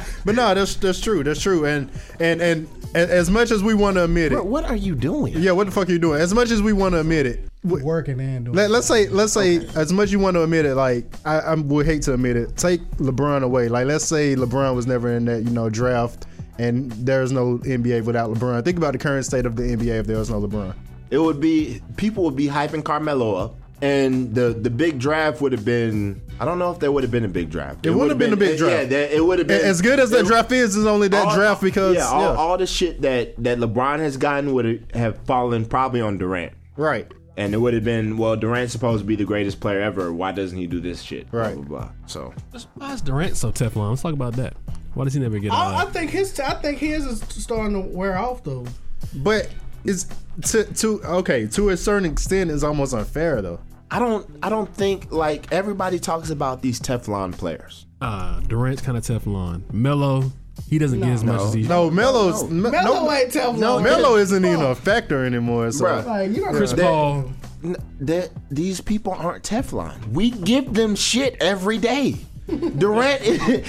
[0.25, 1.23] But no, that's that's true.
[1.23, 1.65] That's true.
[1.65, 4.75] And and and, and as much as we want to admit it, Bro, what are
[4.75, 5.33] you doing?
[5.37, 6.21] yeah, what the fuck are you doing?
[6.21, 8.55] As much as we want to admit it, w- Working and doing.
[8.57, 11.53] let, let's say let's say as much you want to admit it, like I, I
[11.55, 12.55] would hate to admit it.
[12.57, 13.67] Take LeBron away.
[13.69, 16.25] Like let's say LeBron was never in that you know draft,
[16.59, 18.63] and there's no NBA without LeBron.
[18.63, 20.73] Think about the current state of the NBA if there was no LeBron.
[21.09, 25.51] It would be people would be hyping Carmelo up, and the the big draft would
[25.51, 26.21] have been.
[26.39, 27.85] I don't know if there would have been a big draft.
[27.85, 28.83] It would have been a big draft.
[28.83, 31.07] Yeah, there- it would have been As good as that it- draft is, is only
[31.09, 32.39] that all- draft because yeah, all, yeah.
[32.39, 36.53] all the shit that that LeBron has gotten would have fallen probably on Durant.
[36.77, 37.11] right.
[37.35, 40.13] And it would have been, well, Durant's supposed to be the greatest player ever.
[40.13, 41.25] Why doesn't he do this shit?
[41.31, 41.55] Right.
[41.55, 41.89] Blah, blah, blah.
[42.05, 42.31] So,
[42.75, 43.89] Why is Durant so Teflon?
[43.89, 44.53] Let's talk about that.
[44.93, 46.39] Why does he never get I, I think his.
[46.39, 48.67] I think his is starting to wear off though.
[49.15, 49.49] But
[49.83, 50.05] it's
[50.51, 53.59] to to okay to a certain extent is almost unfair though.
[53.93, 57.85] I don't, I don't think like everybody talks about these Teflon players.
[58.01, 59.71] uh, Durant's kind of Teflon?
[59.71, 60.31] Melo,
[60.67, 61.47] he doesn't get as much no.
[61.47, 61.61] as he.
[61.63, 63.57] No, Melo's no, Melo no, ain't Teflon.
[63.59, 65.71] No, Melo isn't even a factor anymore.
[65.71, 66.05] So Bruh.
[66.05, 67.31] Like you know, Chris That- Paul.
[67.63, 70.09] N- That these people aren't Teflon.
[70.09, 72.15] We give them shit every day.
[72.77, 73.21] Durant,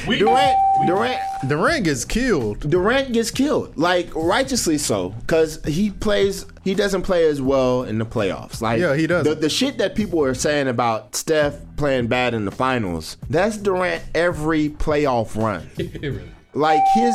[0.08, 0.56] We- Durant,
[0.86, 2.68] Durant, Durant gets killed.
[2.68, 6.46] Durant gets killed, like righteously so, because he plays.
[6.64, 8.60] He doesn't play as well in the playoffs.
[8.62, 9.32] Like Yeah, he doesn't.
[9.32, 13.56] The, the shit that people are saying about Steph playing bad in the finals, that's
[13.58, 15.70] Durant every playoff run.
[16.56, 17.12] Like his,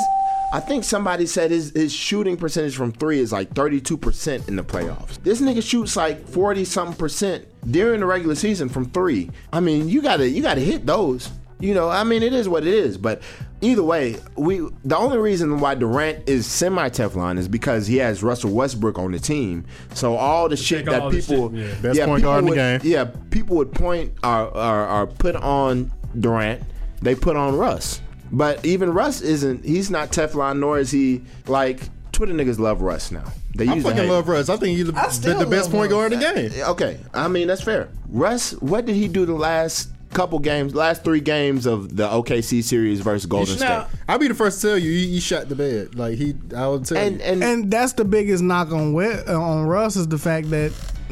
[0.52, 4.50] I think somebody said his his shooting percentage from three is like thirty two percent
[4.50, 5.18] in the playoffs.
[5.24, 9.32] This nigga shoots like forty something percent during the regular season from three.
[9.54, 11.30] I mean, you gotta you gotta hit those.
[11.60, 12.98] You know, I mean, it is what it is.
[12.98, 13.22] But
[13.62, 18.24] either way, we the only reason why Durant is semi Teflon is because he has
[18.24, 19.66] Russell Westbrook on the team.
[19.94, 21.82] So all the shit that people, shit, yeah.
[21.82, 22.80] Best point people guard in the game.
[22.84, 26.64] yeah, people would point or, or, or put on Durant.
[27.02, 29.66] They put on Russ, but even Russ isn't.
[29.66, 31.82] He's not Teflon, nor is he like
[32.14, 33.26] Twitter niggas love Russ now.
[33.56, 34.10] They I fucking hate.
[34.10, 34.48] love Russ.
[34.48, 36.64] I think he's the, the, best love point guard in the game.
[36.70, 37.90] Okay, I mean that's fair.
[38.08, 42.64] Russ, what did he do the last couple games, last three games of the OKC
[42.64, 44.00] series versus Golden Now, State?
[44.08, 45.96] I'll be the first to tell you, he, he shot the bed.
[45.96, 47.24] Like he, I would tell And you.
[47.26, 50.72] and, and that's the biggest knock on Wet, uh, on Russ is the fact that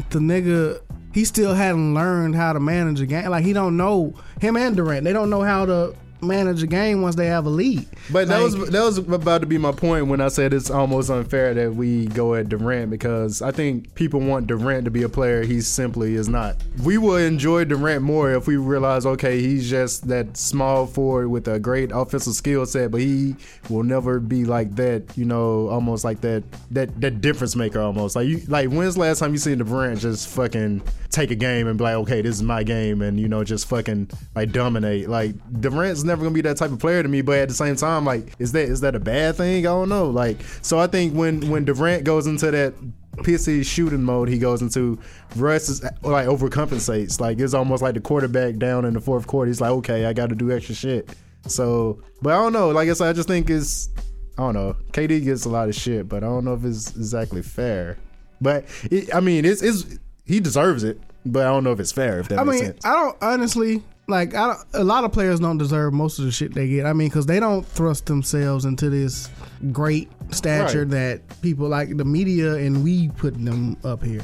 [0.10, 0.82] the nigga
[1.14, 3.30] he still hadn't learned how to manage a game.
[3.30, 5.04] Like he don't know him and Durant.
[5.04, 7.86] They don't know how to manage a game once they have a lead.
[8.12, 11.10] But that was that was about to be my point when I said it's almost
[11.10, 15.10] unfair that we go at Durant because I think people want Durant to be a
[15.10, 16.56] player he simply is not.
[16.84, 21.48] We will enjoy Durant more if we realize okay he's just that small forward with
[21.48, 23.36] a great offensive skill set, but he
[23.70, 25.18] will never be like that.
[25.18, 28.16] You know, almost like that that that difference maker almost.
[28.16, 31.68] Like you like when's the last time you seen Durant just fucking take a game
[31.68, 35.10] and be like okay this is my game and you know just fucking like dominate.
[35.10, 37.76] Like Durant's never gonna be that type of player to me, but at the same
[37.76, 39.66] time like is that is that a bad thing?
[39.66, 40.10] I don't know.
[40.10, 42.74] Like so I think when when Durant goes into that
[43.18, 45.00] pissy shooting mode he goes into
[45.36, 47.20] Russ is like overcompensates.
[47.20, 49.48] Like it's almost like the quarterback down in the fourth quarter.
[49.48, 51.16] He's like, okay, I got to do extra shit.
[51.48, 52.70] So, but I don't know.
[52.70, 53.90] Like I said, I just think it's
[54.38, 54.76] I don't know.
[54.92, 57.98] KD gets a lot of shit, but I don't know if it's exactly fair.
[58.40, 61.92] But it, I mean, it's, it's he deserves it, but I don't know if it's
[61.92, 62.20] fair.
[62.20, 62.86] If that I makes mean, sense.
[62.86, 63.84] I don't honestly.
[64.08, 66.86] Like I a lot of players don't deserve most of the shit they get.
[66.86, 69.30] I mean, because they don't thrust themselves into this
[69.72, 70.90] great stature Right.
[70.92, 74.22] that people like the media and we put them up here.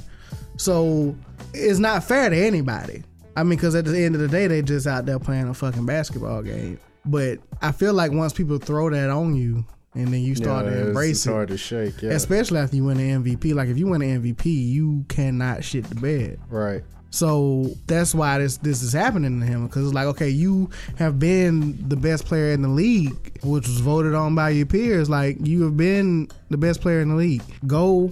[0.58, 1.15] So
[1.54, 3.04] it's not fair to anybody.
[3.36, 5.54] I mean, because at the end of the day, they just out there playing a
[5.54, 6.80] fucking basketball game.
[7.06, 9.65] But I feel like once people throw that on you
[9.96, 12.02] and then you start Yeah, to embrace it's it, hard to shake.
[12.02, 13.54] Yeah, especially after you win an MVP.
[13.54, 16.39] Like if you win an MVP, you cannot shit the bed.
[16.50, 16.84] right.
[17.13, 21.19] So that's why this this is happening to him because it's like okay, you have
[21.19, 25.12] been the best player in the league, which was voted on by your peers.
[25.12, 27.43] Like you have been the best player in the league.
[27.67, 28.12] Go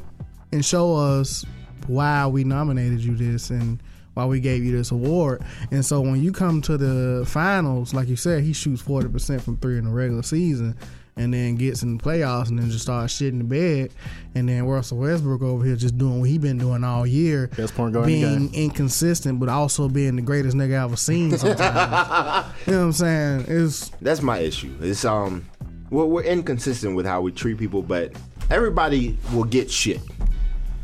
[0.51, 1.43] and show us
[1.87, 3.81] why we nominated you this and
[4.13, 5.41] why we gave you this award.
[5.71, 9.41] And so when you come to the finals, like you said, he shoots forty percent
[9.41, 10.77] from three in the regular season.
[11.17, 13.91] And then gets in the playoffs and then just starts shitting the bed.
[14.33, 17.75] And then Russell Westbrook over here just doing what he been doing all year Best
[17.75, 21.37] point guard in being inconsistent, but also being the greatest nigga I ever seen.
[21.37, 23.45] Sometimes, you know what I'm saying?
[23.47, 24.73] It's That's my issue.
[24.81, 25.45] It's um,
[25.89, 28.13] well, we're inconsistent with how we treat people, but
[28.49, 29.99] everybody will get shit.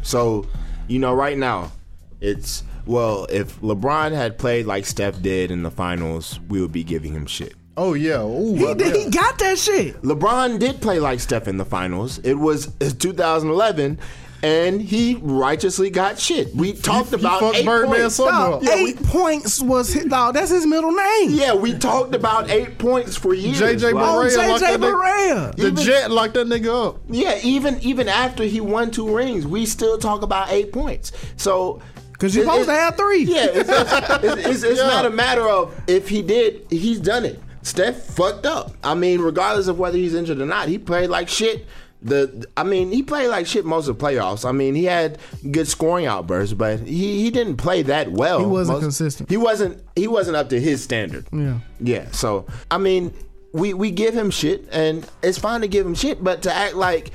[0.02, 0.46] So,
[0.88, 1.72] you know, right now,
[2.20, 6.84] it's well, if LeBron had played like Steph did in the finals, we would be
[6.84, 7.54] giving him shit.
[7.78, 8.24] Oh yeah.
[8.24, 8.74] Ooh, he, yeah.
[8.74, 10.02] did- he got that shit.
[10.02, 12.18] LeBron did play like Steph in the finals.
[12.20, 14.00] It was it's 2011,
[14.42, 16.56] and he righteously got shit.
[16.56, 18.16] We talked he about fucked eight Birdman points.
[18.16, 20.34] so Yeah, eight points was his, dog.
[20.34, 21.30] That's his middle name.
[21.32, 23.60] Yeah, we talked about eight points for years.
[23.62, 25.56] JJ Like- Oh, Barea locked JJ that nigga- Barea.
[25.56, 26.98] The Even- Jet locked that nigga up.
[27.10, 31.12] Yeah, even even after he won two rings, we still talk about eight points.
[31.36, 31.80] So.
[32.14, 33.24] Because you're it- supposed it- to have three.
[33.26, 34.88] Yeah, it's, it's, it's, it's Yeah.
[34.88, 37.40] not a matter of if he did, he's done it.
[37.68, 38.72] Steph fucked up.
[38.84, 41.66] I mean, regardless of whether he's injured or not, he played like shit.
[42.02, 44.48] The I mean, he played like shit most of the playoffs.
[44.48, 45.18] I mean, he had
[45.52, 48.40] good scoring outbursts, but he, he didn't play that well.
[48.40, 49.30] He wasn't most- consistent.
[49.30, 51.26] He wasn't he wasn't up to his standard.
[51.32, 51.60] Yeah.
[51.80, 52.12] Yeah.
[52.12, 53.14] So I mean,
[53.52, 56.76] we we give him shit, and it's fine to give him shit, but to act
[56.76, 57.12] like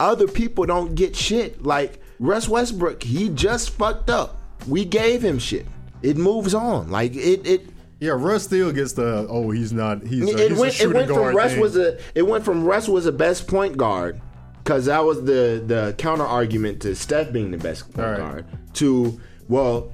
[0.00, 4.40] other people don't get shit, like Russ Westbrook, he just fucked up.
[4.66, 5.66] We gave him shit.
[6.02, 6.90] It moves on.
[6.90, 7.68] Like it it.
[8.04, 10.74] Yeah, Russ still gets the oh he's not he's a, It he's a went.
[10.74, 11.60] It shooting went from Russ thing.
[11.62, 11.98] was a.
[12.14, 14.20] It went from Russ was a best point guard,
[14.62, 18.18] because that was the the counter argument to Steph being the best point All right.
[18.20, 18.46] guard.
[18.74, 19.90] To well,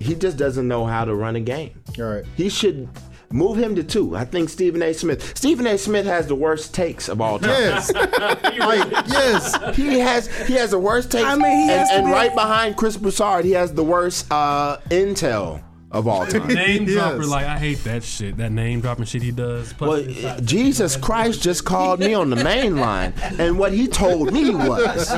[0.00, 1.80] he just doesn't know how to run a game.
[2.00, 2.24] All right.
[2.36, 2.88] He should
[3.30, 4.16] move him to two.
[4.16, 4.92] I think Stephen A.
[4.92, 5.38] Smith.
[5.38, 5.78] Stephen A.
[5.78, 7.50] Smith has the worst takes of all time.
[7.50, 7.92] Yes.
[7.94, 9.76] like yes.
[9.76, 11.28] He has he has the worst takes.
[11.28, 14.26] I mean, he and, has and be- right behind Chris Broussard, he has the worst
[14.32, 15.62] uh, intel
[15.92, 16.48] of all time.
[16.48, 16.94] Name Yes.
[16.94, 18.36] dropper, like I hate that shit.
[18.38, 19.72] That name dropping shit he does.
[19.74, 23.86] Plus, Well, inside- Jesus Christ just called me on the main line, and what he
[23.86, 25.08] told me was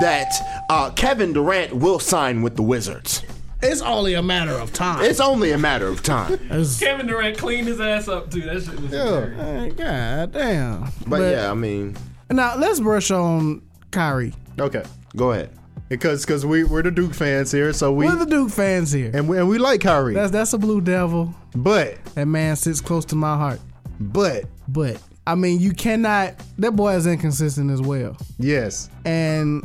[0.00, 3.22] that uh, Kevin Durant will sign with the Wizards.
[3.62, 5.02] It's only a matter of time.
[5.02, 6.38] It's only a matter of time.
[6.78, 8.42] Kevin Durant cleaned his ass up too.
[8.42, 9.04] That shit was Yeah.
[9.04, 9.74] hilarious.
[9.74, 10.88] God damn.
[11.06, 11.96] But, yeah, I mean,
[12.30, 14.34] Now let's brush on Kyrie.
[14.60, 14.82] Okay.
[15.16, 15.50] go ahead.
[15.88, 19.10] Because because we we're the Duke fans here, so we We're the Duke fans here.
[19.14, 20.14] and we, and we like Kyrie.
[20.14, 21.32] That's that's a blue devil.
[21.54, 23.60] but That man sits close to my heart.
[24.00, 26.34] but But I mean, you cannot.
[26.58, 28.16] That boy is inconsistent as well.
[28.38, 28.90] yes.
[29.04, 29.62] And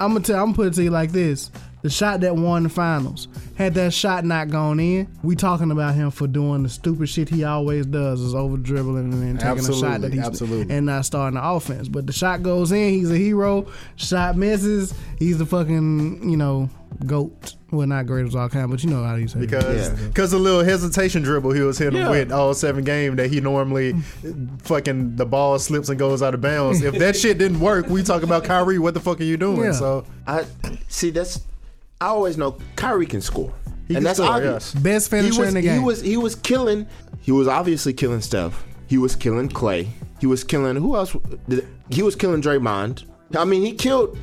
[0.00, 0.36] I'm gonna tell.
[0.36, 1.50] I'm gonna put it to you like this:
[1.84, 3.28] the shot that won the finals.
[3.56, 7.28] Had that shot not gone in, we talking about him for doing the stupid shit
[7.28, 10.74] he always does, is over dribbling and then taking a shot that Absolutely, he's absolutely.
[10.74, 11.86] and not starting the offense.
[11.88, 13.66] But the shot goes in, he's a hero.
[13.96, 16.70] Shot misses, he's the fucking you know
[17.04, 17.54] goat.
[17.70, 19.40] Well, not great as all kind, but you know how you say.
[19.40, 20.06] Because Yeah.
[20.06, 22.08] because a little hesitation dribble he was hitting Yeah.
[22.08, 23.94] with all seven game that he normally
[24.62, 26.82] fucking the ball slips and goes out of bounds.
[26.82, 28.78] If that shit didn't work, we talk about Kyrie.
[28.78, 29.64] What the fuck are you doing?
[29.64, 29.72] Yeah.
[29.72, 30.44] So I
[30.88, 31.10] see.
[31.10, 31.40] That's
[32.04, 33.52] I always know Kyrie can score,
[33.88, 34.74] He and can that's score, obvious.
[34.74, 34.82] yes.
[34.82, 36.86] Best He finisher was, in the he was he was killing.
[37.20, 38.62] He was obviously killing Steph.
[38.86, 39.88] He was killing Clay.
[40.20, 41.16] He was killing who else?
[41.48, 43.04] Did, he was killing Draymond.
[43.36, 44.18] I mean, he killed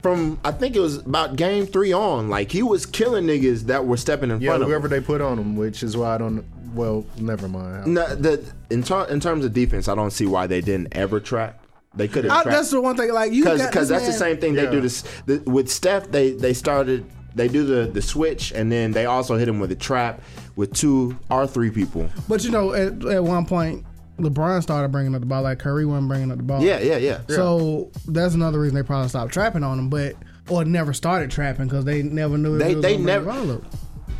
[0.00, 2.28] from I think it was about game three on.
[2.28, 4.70] Like he was killing niggas that were stepping in yeah, front of him.
[4.70, 6.44] whoever they put on him, which is why I don't.
[6.72, 7.94] Well, never mind.
[7.94, 11.20] No, the in, ter- in terms of defense, I don't see why they didn't ever
[11.20, 11.58] track.
[11.96, 13.12] They could have that's the one thing.
[13.12, 14.80] Like you, because got because this that's the same thing they do.
[14.80, 16.10] This the, with Steph.
[16.10, 19.72] They they started they do the the switch and then they also hit him with
[19.72, 20.20] a trap
[20.56, 22.08] with two or three people.
[22.28, 23.84] But you know, at, at one point,
[24.18, 26.62] LeBron started bringing up the ball like Curry wasn't bringing up the ball.
[26.62, 27.20] Yeah, yeah, yeah.
[27.28, 30.14] So that's another reason they probably stopped trapping on him, but
[30.48, 33.62] or never started trapping because they never knew They- he was they never- the up.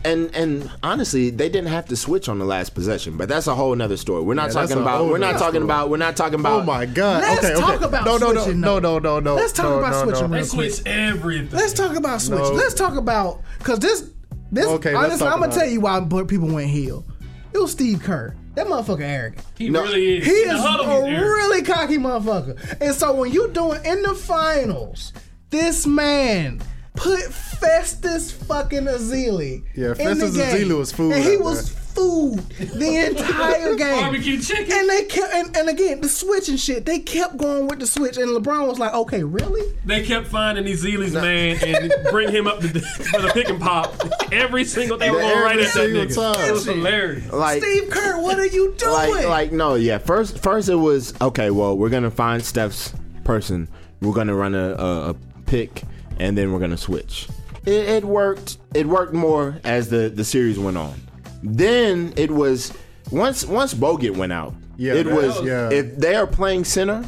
[0.04, 3.54] And and honestly, they didn't have to switch on the last possession, but that's a
[3.54, 4.22] whole nother story.
[4.22, 5.06] We're not Yeah, talking about.
[5.06, 5.64] We're not talking story.
[5.64, 5.88] about.
[5.88, 6.60] We're not talking about.
[6.60, 7.22] Oh my god.
[7.22, 7.84] Let's okay, talk okay.
[7.86, 8.98] about no, no, no, switching, no, though.
[8.98, 9.34] no, no, no.
[9.34, 10.36] Let's talk no, about no, switching no.
[10.36, 11.58] real They switch everything.
[11.58, 12.38] Let's talk about switch.
[12.38, 12.50] No.
[12.52, 14.10] Let's talk about because this
[14.52, 17.04] this Okay, honestly, I'm gonna tell you why but people went heel.
[17.52, 18.34] It was Steve Kerr.
[18.56, 19.44] That motherfucker arrogant.
[19.58, 20.24] He No, really is.
[20.26, 22.80] He is a really cocky motherfucker.
[22.80, 25.12] And so when you doing in the finals,
[25.50, 26.60] this man
[26.94, 29.64] put Festus fucking Ezeli.
[29.74, 30.76] Yeah, in the Festus game.
[30.78, 31.80] Was food And he was there.
[31.94, 34.00] food the entire game.
[34.02, 34.72] Barbecue chicken.
[34.76, 37.86] And they kept, and, and again, the switch and shit, they kept going with the
[37.86, 38.16] switch.
[38.16, 39.76] And LeBron was like, okay, really?
[39.84, 43.60] They kept finding these Zeelies, man, and bring him up to, for the pick and
[43.60, 43.94] pop.
[44.32, 46.14] Every single they were going right at that nigga.
[46.34, 46.48] time.
[46.48, 47.32] It was hilarious.
[47.32, 48.92] Like Steve Kerr, what are you doing?
[48.92, 52.92] like like no yeah first first it was okay well we're gonna find steph's
[53.24, 53.68] person
[54.00, 55.14] we're gonna run a, a, a
[55.46, 55.82] pick
[56.18, 57.28] and then we're gonna switch
[57.66, 60.94] it, it worked it worked more as the the series went on
[61.42, 62.72] then it was
[63.10, 65.70] once once bogut went out Yeah, it was was- yeah.
[65.70, 67.04] if they are playing center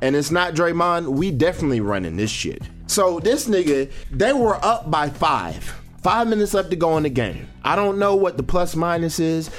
[0.00, 2.62] and it's not Draymond, we definitely running this shit.
[2.86, 5.74] So this nigga, they were up by five.
[6.04, 7.48] Five minutes left to go in the game.
[7.64, 9.50] I don't know what the plus minus is.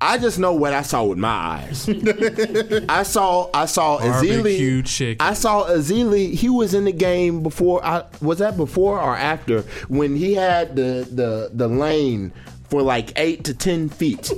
[0.00, 1.88] I just know what I saw with my eyes.
[2.88, 5.16] I saw I saw Ezeli.
[5.20, 6.32] I saw Ezeli.
[6.34, 7.84] He was in the game before.
[7.84, 12.32] I was that before or after when he had the the the lane
[12.70, 14.30] for like eight to ten feet,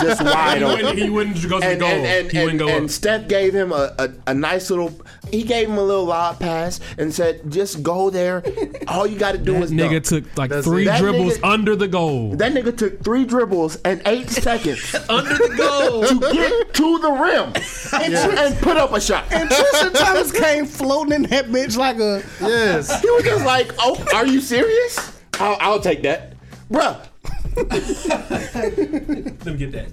[0.00, 1.88] just wide He open he wouldn't go to the goal.
[1.88, 2.90] and, and, he wouldn't and, go and up.
[2.90, 4.92] Steph gave him a, a, a nice little.
[5.30, 8.42] He gave him a little lob pass and said, "Just go there.
[8.88, 10.98] All you got to do That is nigga dunk." took like That's three it.
[10.98, 12.34] Dribbles nigga- under the goal.
[12.36, 16.02] That nigga took three dribbles and eight seconds under the goal.
[16.06, 17.52] to get to the rim
[18.02, 19.24] and, and put up a shot.
[19.32, 22.22] and Tristan Thompson came floating in that bitch like a.
[22.40, 23.00] Yes.
[23.00, 25.12] He was just like, "Oh, are you serious?
[25.34, 26.34] I'll, I'll take that,
[26.70, 26.98] bruh."
[27.56, 29.88] Let me get that.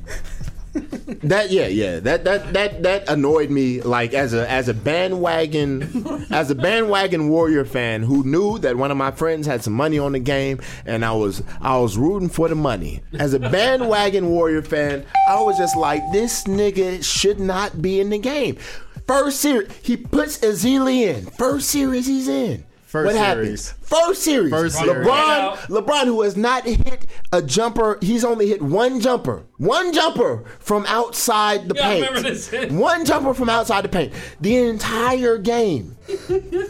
[1.23, 1.99] That yeah yeah.
[1.99, 7.29] That that that that annoyed me like as a as a bandwagon as a bandwagon
[7.29, 10.59] Warrior fan who knew that one of my friends had some money on the game
[10.85, 13.01] and I was I was rooting for the money.
[13.13, 18.09] As a bandwagon Warrior fan I was just like this nigga should not be in
[18.09, 18.57] the game.
[19.07, 21.25] First series he puts Ezeli in.
[21.27, 23.69] First series he's in First what series.
[23.71, 24.91] happens first series First series.
[24.93, 25.57] LeBron Right out.
[25.67, 30.85] LeBron, who has not hit a jumper, he's only hit one jumper, one jumper from
[30.85, 32.07] outside the Yeah, I paint.
[32.09, 32.51] remember this.
[32.71, 34.13] One jumper from outside the paint.
[34.41, 35.97] The entire game.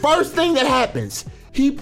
[0.00, 1.78] First thing that happens, he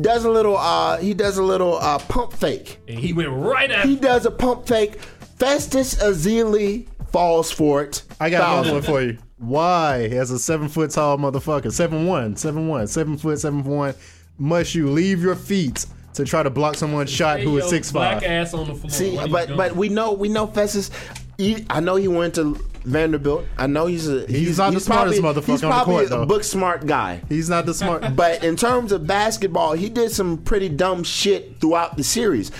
[0.00, 0.56] does a little.
[0.56, 2.78] uh He does a little uh pump fake.
[2.86, 5.00] And he went right at He does a pump fake.
[5.40, 8.02] Festus Ezeli falls for it.
[8.20, 9.18] I got another one for you.
[9.40, 13.94] Why, as a seven foot tall motherfucker, seven one, seven one, seven foot, seven one,
[14.38, 17.90] must you leave your feet to try to block someone's shot who is Yo, six
[17.90, 18.30] black five?
[18.30, 18.90] ass on the floor.
[18.90, 19.56] See, What he but doing?
[19.56, 20.90] but we know we know Festus.
[21.38, 23.46] He, I know he went to Vanderbilt.
[23.56, 26.22] I know he's a He's not the smartest probably- motherfucker He's on the probably court,
[26.22, 27.22] a book smart guy.
[27.30, 28.04] He's not the smart.
[28.14, 32.50] But in terms of basketball, he did some pretty dumb shit throughout the series.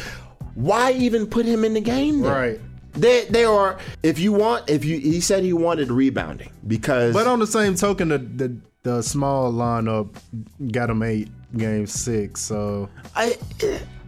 [0.54, 2.22] Why even put him in the game?
[2.22, 2.32] Then?
[2.32, 2.60] Right.
[2.92, 3.78] They they are.
[4.02, 7.74] If you want, if you he said he wanted rebounding because But on the same
[7.74, 10.08] token, the the, the small lineup
[10.72, 12.40] got him eight game six.
[12.40, 13.36] So I,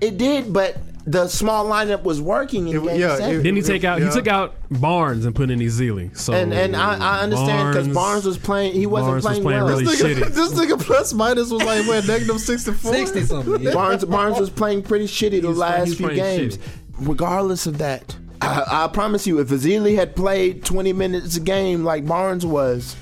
[0.01, 3.35] it did, but the small lineup was working in It- game yeah, seven.
[3.41, 3.99] it- Didn't he take out?
[4.01, 4.07] Yeah.
[4.07, 6.17] He took out Barnes and put in Ezeli.
[6.17, 8.73] So and and I, I understand because Barnes was playing.
[8.73, 9.69] He wasn't Barnes was playing, playing well.
[9.69, 10.29] really this nigga, shitty.
[10.35, 12.95] this nigga plus minus was like what negative sixty four.
[12.95, 13.63] Sixty something.
[13.63, 13.73] Yeah.
[13.75, 16.59] Barnes Barnes was playing pretty shitty the He's- last he's few games.
[16.59, 16.69] shitty.
[17.01, 21.85] Regardless of that, I, I promise you, if Ezeli had played 20 minutes a game
[21.85, 22.97] like Barnes was,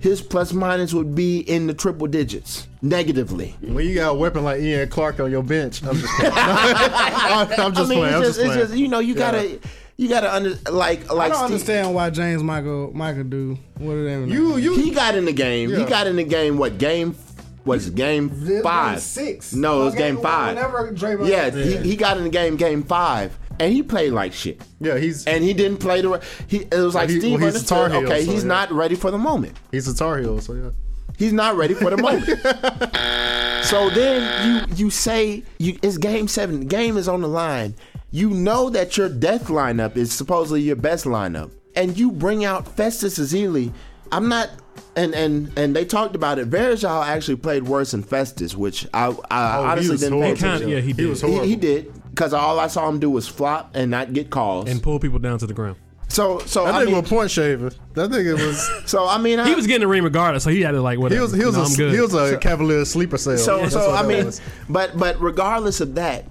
[0.00, 3.54] his plus minus would be in the triple digits negatively.
[3.60, 6.32] When you got a weapon like Ian Clark on your bench, I'm just playing.
[6.36, 8.14] I'm just I mean, playing.
[8.14, 8.60] I'm it's just just, it's playing.
[8.68, 9.58] just you know you gotta
[9.96, 11.32] you gotta under like like.
[11.32, 14.90] I don't Steve- understand why James Michael Michael do what do they you you He
[14.90, 15.70] got in the game.
[15.70, 16.58] He got in the game.
[16.58, 17.16] What game?
[17.64, 18.30] Was it game
[18.62, 19.00] five?
[19.00, 19.52] six.
[19.52, 20.54] No, it was game five.
[20.54, 24.32] Whenever Draymond Yeah, he, he got in the game game five, and he played like
[24.32, 24.60] shit.
[24.80, 26.22] yeah he's and he didn't play the.
[26.46, 28.02] He it was like he- Steve well, he's a Tar understood.
[28.08, 28.48] Heel, okay, so he's yeah.
[28.48, 29.56] not ready for the moment.
[29.72, 30.40] he's a Tar Heel.
[30.40, 30.70] So yeah.
[31.18, 32.26] He's not ready for the moment.
[33.64, 36.60] so then you you say you it's game seven.
[36.60, 37.74] The game is on the line.
[38.10, 42.68] You know that your death lineup is supposedly your best lineup, and you bring out
[42.68, 43.72] Festus Ezeli.
[44.12, 44.50] I'm not.
[44.94, 46.48] And, and and they talked about it.
[46.50, 50.36] Varejão actually played worse than Festus, which I, I Oh, honestly didn't pay horrible.
[50.36, 50.68] Kinda- attention.
[50.70, 51.08] yeah, he He did.
[51.08, 51.46] was He, horrible.
[51.46, 54.68] he did because all I saw him do was flop and not get calls.
[54.70, 55.76] and pull people down to the ground.
[56.08, 57.70] so so That I nigga mean, was a point shaver.
[57.94, 60.62] That nigga was so I mean I, He was getting the ring regardless, so he
[60.62, 61.14] had to like whatever.
[61.18, 61.94] he was he was You know, a I'm good.
[61.94, 63.36] he was a Cavalier sleeper cell.
[63.36, 64.40] So, That's so I mean, was.
[64.68, 66.24] but but regardless of that,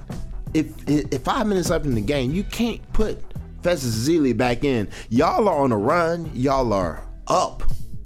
[0.56, 3.18] if if five minutes left in the game, you can't put
[3.62, 4.88] Festus Ezeli back in.
[5.10, 6.32] Y'all are on a run.
[6.34, 7.64] Y'all are up.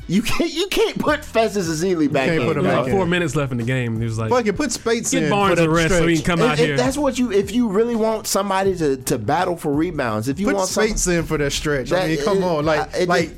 [0.09, 2.47] You can't you can't put Festus Ezeli back can't in.
[2.47, 2.97] put him There back like in.
[2.97, 5.23] four minutes left in the game, and he was like, "Fuck it, put Spates "Get
[5.23, 6.37] in Barnes for rest so he can stretch.
[6.39, 9.17] come out If, here." if that's what you if you really want somebody to, to
[9.19, 11.91] battle for rebounds, if you Put want some, Spates in for that stretch.
[11.93, 13.31] I mean, come it- on, like, I- it like.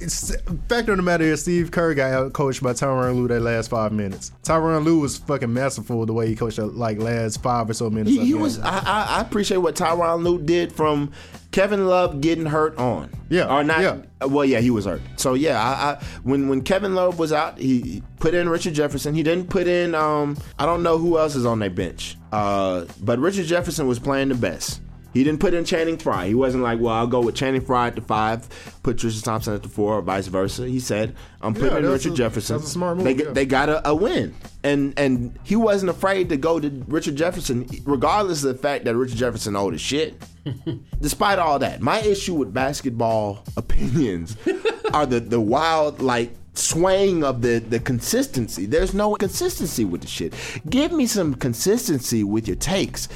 [0.00, 0.34] It's,
[0.68, 3.70] fact of the matter is, Steve Kerr got out coached by Tyronn Lue that last
[3.70, 4.32] five minutes.
[4.42, 7.88] Tyronn Lue was fucking masterful the way he coached that like last five or so
[7.88, 8.10] minutes.
[8.10, 8.58] he, he was.
[8.58, 11.12] I, I, appreciate what Tyronn Lue did from
[11.50, 13.10] Kevin Love getting hurt on.
[13.28, 13.80] Yeah, or not.
[13.80, 14.26] yeah.
[14.26, 15.00] Well, yeah, he was hurt.
[15.16, 18.74] So yeah, I, I when when Kevin Love was out, he he put in Richard
[18.74, 19.14] Jefferson.
[19.14, 19.94] He didn't put in.
[19.94, 22.16] Um, I don't know who else is on their bench.
[22.32, 24.80] Uh, but Richard Jefferson was playing the best.
[25.16, 26.28] He didn't put in Channing Frye.
[26.28, 28.46] He wasn't like, well, I'll go with Channing Frye at the five,
[28.82, 30.66] put Tristan Thompson at the four, or vice versa.
[30.68, 32.56] He said, I'm putting Yeah, in Richard a- Jefferson.
[32.56, 33.30] that's a smart move, They, yeah.
[33.32, 37.66] they got a, a win, and and he wasn't afraid to go to Richard Jefferson,
[37.84, 40.22] regardless of the fact that Richard Jefferson old as shit.
[41.00, 44.36] Despite all that, my issue with basketball opinions
[44.94, 48.66] are the the wild like swaying of the the consistency.
[48.66, 50.34] There's no consistency with the shit.
[50.68, 53.08] Give me some consistency with your takes.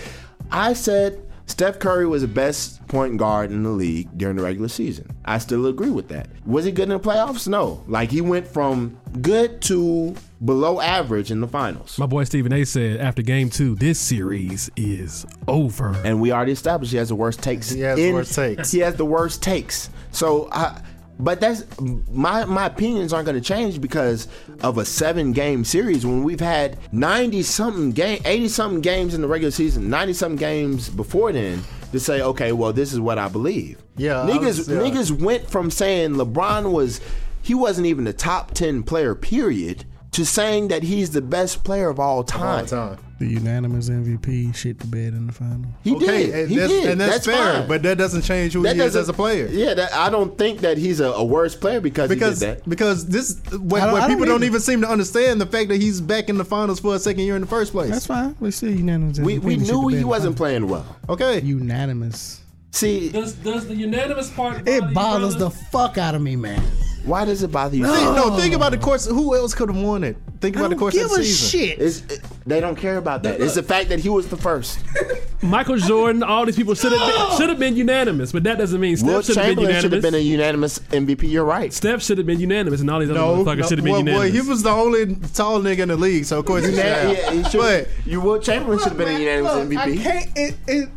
[0.50, 1.20] I said
[1.50, 5.10] Steph Curry was the best point guard in the league during the regular season.
[5.24, 6.28] I still agree with that.
[6.46, 7.48] Was he good in the playoffs?
[7.48, 7.82] No.
[7.88, 11.98] Like he went from good to below average in the finals.
[11.98, 12.64] My boy Stephen A.
[12.64, 15.94] said after game two, this series is over.
[16.04, 17.68] and we already established he has the worst takes.
[17.68, 18.70] He has the worst takes.
[18.70, 19.90] He has the worst takes.
[20.12, 20.80] So, I,
[21.20, 21.64] but that's
[22.10, 24.26] my my opinions aren't going to change because
[24.62, 29.20] of a seven game series when we've had ninety something game, eighty something games in
[29.20, 31.62] the regular season, ninety something games before then.
[31.92, 33.82] To say, okay, well, this is what I believe.
[33.96, 34.78] Yeah, niggas, was- yeah.
[34.78, 37.00] niggas went from saying LeBron was
[37.42, 41.88] he wasn't even the top ten player, period, to saying that he's the best player
[41.88, 42.60] of all time.
[42.60, 42.98] all time.
[43.20, 45.66] The unanimous MVP shit the bed in the final.
[45.84, 46.30] He did.
[46.34, 46.88] and He that's, did.
[46.90, 47.68] and that's, fair, fine.
[47.68, 49.46] but that doesn't change who That he is as a player.
[49.46, 52.58] Yeah, that, I don't think that he's a, a worse player because, Because he did
[52.60, 52.68] that.
[52.68, 55.44] because this what, I don't- what I don't people don't even seem to understand the
[55.46, 57.90] fact that he's back in the finals for a second year in the first place.
[57.90, 58.34] That's fine.
[58.40, 59.18] We still unanimous.
[59.20, 60.46] We, MVP we shit the knew bed he wasn't final.
[60.46, 60.96] playing well.
[61.10, 61.40] okay.
[61.42, 62.40] unanimous.
[62.72, 64.66] See, Does does the unanimous part?
[64.66, 66.62] It bothers the fuck out of me, man.
[67.04, 67.84] Why does it bother you?
[67.86, 69.06] Think- no, think about the course.
[69.06, 70.16] Who else could have won it?
[70.40, 71.60] Think about the don't course give of the a season.
[71.60, 71.78] shit.
[71.80, 73.40] It's, it, they don't care about that.
[73.40, 74.80] It's the fact that he was the first.
[75.42, 78.80] Michael Jordan, all these people should have been, should have been unanimous, but that doesn't
[78.80, 80.80] mean Wilt Steph should have been Chamberlain should have been a unanimous.
[80.90, 81.30] unanimous MVP.
[81.30, 81.72] You're right.
[81.72, 83.92] Steph should have been unanimous, and all these other No, motherfuckers no should have been
[83.94, 84.44] well, well, unanimous.
[84.44, 86.94] he was the only tall nigga in the league, so of course he should Yeah,
[87.02, 87.16] have.
[87.16, 87.60] yeah, he should.
[87.60, 89.78] But you Wilt Chamberlain should have been a Man, unanimous look, MVP.
[89.78, 90.30] I can't.
[90.36, 90.88] It, it.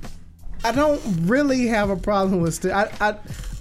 [0.66, 2.74] I don't really have a problem with still.
[2.74, 2.90] I.
[3.02, 3.16] I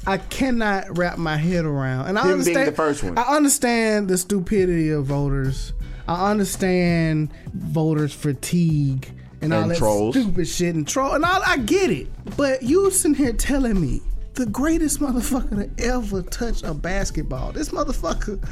[0.06, 3.16] I cannot wrap my head around, and I Him being understand the first one.
[3.18, 5.72] I understand the stupidity of voters.
[6.08, 9.08] I understand voters fatigue
[9.40, 10.14] and, all And that trolls.
[10.16, 11.40] stupid shit and troll, and all.
[11.46, 14.00] I get it, but you sitting here telling me
[14.34, 17.52] the greatest motherfucker to ever touch a basketball.
[17.52, 18.42] This motherfucker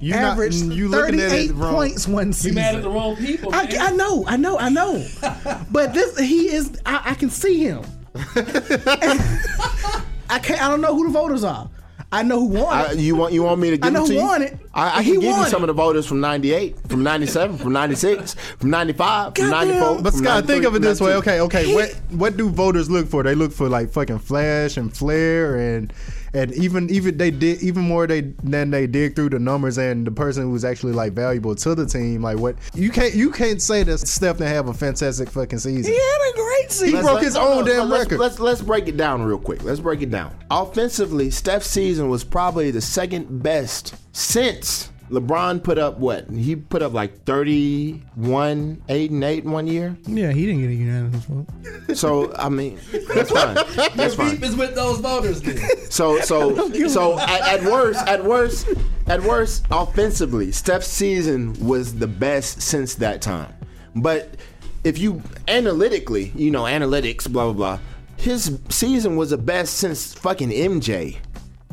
[0.00, 1.74] You not- averaged you looking at it 38 wrong.
[1.74, 2.50] points one season.
[2.50, 3.62] You mad at the wrong people, I.
[3.80, 5.04] I know, I know, I know.
[5.72, 6.80] but this, he is.
[6.86, 7.82] I, I can see him.
[10.30, 10.62] I can't.
[10.62, 11.68] I don't know who the voters are.
[12.12, 12.72] I know who won.
[12.76, 12.98] I, it.
[12.98, 14.24] you want you want me to give I know it to who you?
[14.26, 14.58] won it.
[14.74, 15.68] I, I He can give you won some it.
[15.70, 19.68] of the voters from '98, from '97, from '96, from '95, from Goddamn.
[19.78, 20.02] '94.
[20.02, 21.14] But Scott, think of it this way.
[21.14, 21.66] Okay, okay.
[21.66, 23.22] He- What what do voters look for?
[23.22, 25.92] They look for like fucking flash and flair and
[26.32, 30.06] and even even they did even more they than they dig through the numbers and
[30.06, 32.22] the person who's actually like valuable to the team.
[32.22, 35.92] Like what you can't you can't say that Steph didn't have a fantastic fucking season.
[35.92, 36.96] he had a great season.
[36.96, 38.20] He broke his own damn let's, record.
[38.20, 39.62] Let's let's break it down real quick.
[39.64, 40.34] Let's break it down.
[40.50, 46.30] Offensively, Steph's season was probably the second best since LeBron put up what?
[46.30, 49.96] He put up like 31, 8 and 8 in one year.
[50.06, 51.96] Yeah, he didn't get a unanimous vote.
[51.96, 52.78] So, I mean,
[53.12, 53.54] that's fine.
[53.96, 54.42] That's fine.
[54.42, 55.42] is with those voters.
[55.42, 55.58] Then.
[55.90, 58.68] So so so at, at worst, at worst,
[59.08, 63.52] at worst, offensively, Steph's season was the best since that time.
[63.96, 64.36] But
[64.84, 67.78] if you analytically, you know, analytics, blah blah blah,
[68.16, 71.18] his season was the best since fucking MJ.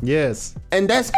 [0.02, 0.54] Yes.
[0.72, 1.10] And that's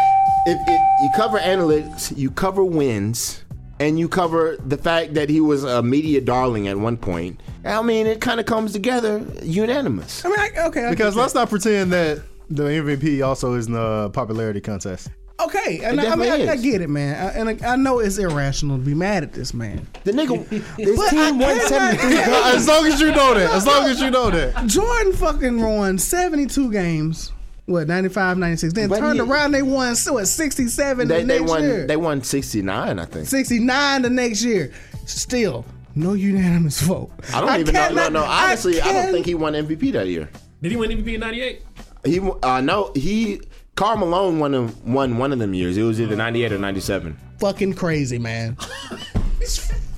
[0.45, 3.43] if, if you cover analytics, you cover wins,
[3.79, 7.39] and you cover the fact that he was a media darling at one point.
[7.65, 10.23] I mean, it kind of comes together unanimous.
[10.25, 13.73] I mean, I, okay, I Because let's not pretend that the MVP also is in
[13.73, 15.09] the popularity contest.
[15.39, 17.75] okay, and I, I mean, definitely I, I get it, man, I, and I, I
[17.75, 19.87] know it's irrational to be mad at this man.
[20.03, 22.09] The nigga, this But team won cannot- 73
[22.55, 23.51] as long as you know that.
[23.53, 24.67] As long as you know that.
[24.67, 27.31] Jordan fucking won 72 games.
[27.65, 28.73] What 95, 96.
[28.73, 31.63] Then But turned he- around, they won so what 67 They, the they won.
[31.63, 31.87] year.
[31.87, 33.27] They won 69, I think.
[33.27, 34.71] 69 the next year.
[35.05, 37.11] Still, no unanimous vote.
[37.33, 37.89] I don't even know.
[37.89, 38.23] No, no.
[38.23, 40.29] Honestly, I, don't think he won MVP that year.
[40.61, 41.61] Did he win MVP in '98?
[42.03, 43.41] He uh no he
[43.75, 45.77] Karl Malone won them, won one of them years.
[45.77, 47.17] It was either '98 or '97.
[47.39, 48.57] Fucking crazy, man.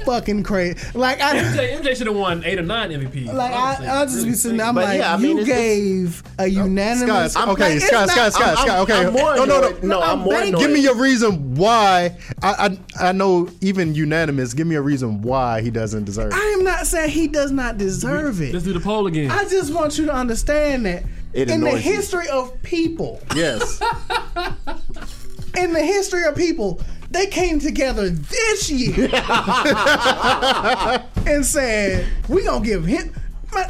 [0.04, 0.78] it's fucking crazy.
[0.98, 1.38] Like I.
[1.40, 3.34] MJ, MJ should have won eight or nine MVPs.
[3.34, 4.58] Like I, I'll just be sitting.
[4.58, 7.34] there, I'm But like, yeah, I mean, you gave a unanimous.
[7.34, 8.70] Scott, I'm okay, like, it's Scott, not- Scott, Scott, I'm- Scott.
[8.70, 9.68] I'm- Okay, I'm more no, no, no.
[9.68, 9.84] annoyed.
[9.84, 10.50] No, I'm more banking.
[10.56, 10.62] annoyed.
[10.62, 12.18] Give me your reason why.
[12.42, 14.54] I, I I know even unanimous.
[14.54, 16.32] Give me a reason why he doesn't deserve.
[16.32, 16.36] it.
[16.36, 18.54] I am not saying he does not deserve it.
[18.54, 19.32] Let's do the poll again.
[19.32, 21.94] I just want you to understand that It in the annoys you.
[21.94, 23.80] history of people, Yes.
[25.58, 26.82] in the history of people,
[27.14, 29.10] they came together this year
[31.28, 33.14] and said, "We gonna give him."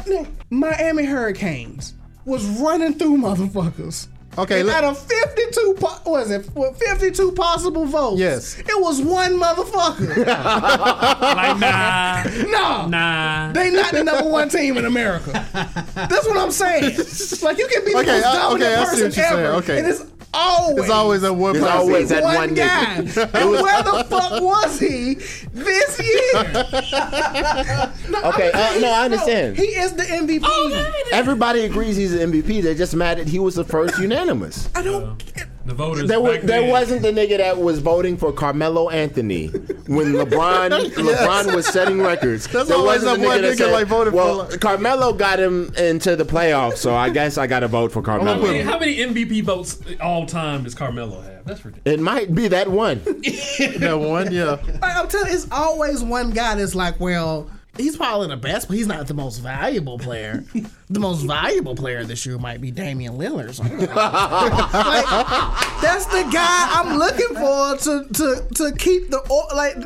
[0.06, 4.08] Mi- Miami Hurricanes was running through motherfuckers.
[4.36, 6.44] Okay, And let- out of fifty-two, po- was it
[6.76, 8.18] fifty-two possible votes?
[8.18, 8.58] Yes.
[8.58, 10.16] it was one motherfucker.
[10.26, 13.52] like, nah, no, nah.
[13.52, 15.30] They not the number one team in America.
[15.94, 16.96] That's what I'm saying.
[17.42, 19.16] Like you can be the Okay, most uh, I- dominant okay, I see person what
[19.16, 19.38] you're saying.
[19.44, 19.78] ever, Okay.
[19.78, 20.00] and it's
[20.34, 21.56] always It's always a one.
[21.56, 22.94] It's always that one, one guy.
[22.96, 23.06] And
[23.50, 25.14] where the fuck was he
[25.52, 27.90] this year?
[28.24, 29.56] Okay, uh, no, I understand.
[29.56, 30.44] He is the MVP.
[31.12, 32.62] Everybody agrees he's the MVP.
[32.62, 34.68] They're just mad that he was the first unanimous.
[34.74, 35.22] I don't.
[35.66, 36.08] The voters.
[36.08, 41.54] There, was, there wasn't the nigga that was voting for Carmelo Anthony when LeBron LeBron
[41.54, 42.46] was setting records.
[42.48, 45.40] That's there always wasn't that the one nigga, like, voted for, well, like- Carmelo got
[45.40, 48.42] him into the playoffs, so I guess I got to vote for How Carmelo.
[48.42, 51.44] many, how many MVP votes all time does Carmelo have?
[51.46, 51.98] That's ridiculous.
[51.98, 53.00] It might be that one.
[53.04, 54.32] that one.
[54.32, 54.58] Yeah.
[54.82, 58.68] Like, I'm telling you, it's always one guy that's like, well, he's probably the best,
[58.68, 60.44] but he's not the most valuable player.
[60.90, 63.54] the most valuable player of this year might be Damian Lillard.
[63.54, 63.90] So, like,
[65.80, 69.76] that's the guy I'm looking for to to to keep the or, like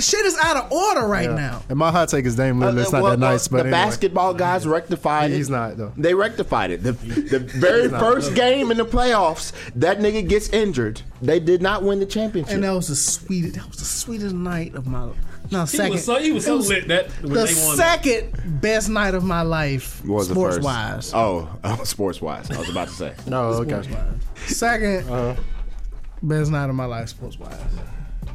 [0.00, 1.62] shit is out of order right now.
[1.68, 3.72] And my hot take is Dame Lillard's uh, not Well, that nice, but the anyway.
[3.72, 5.36] basketball guys rectified it.
[5.36, 5.92] He's not, though.
[5.96, 6.82] They rectified it.
[6.82, 11.00] The, the very first game in the playoffs, that nigga gets injured.
[11.20, 12.54] They did not win the championship.
[12.54, 13.54] And that was the sweetest.
[13.54, 15.10] That was the sweetest night of my.
[15.52, 15.92] No, He second.
[15.92, 19.42] was so he was it so lit that the they second best night of my
[19.42, 20.64] life, was the sports first?
[20.64, 21.12] wise.
[21.14, 22.50] Oh, oh sports wise.
[22.50, 23.14] I was about to say.
[23.26, 23.82] no, okay,
[24.46, 25.40] Second Uh-huh.
[26.22, 27.54] best night of my life, sports wise.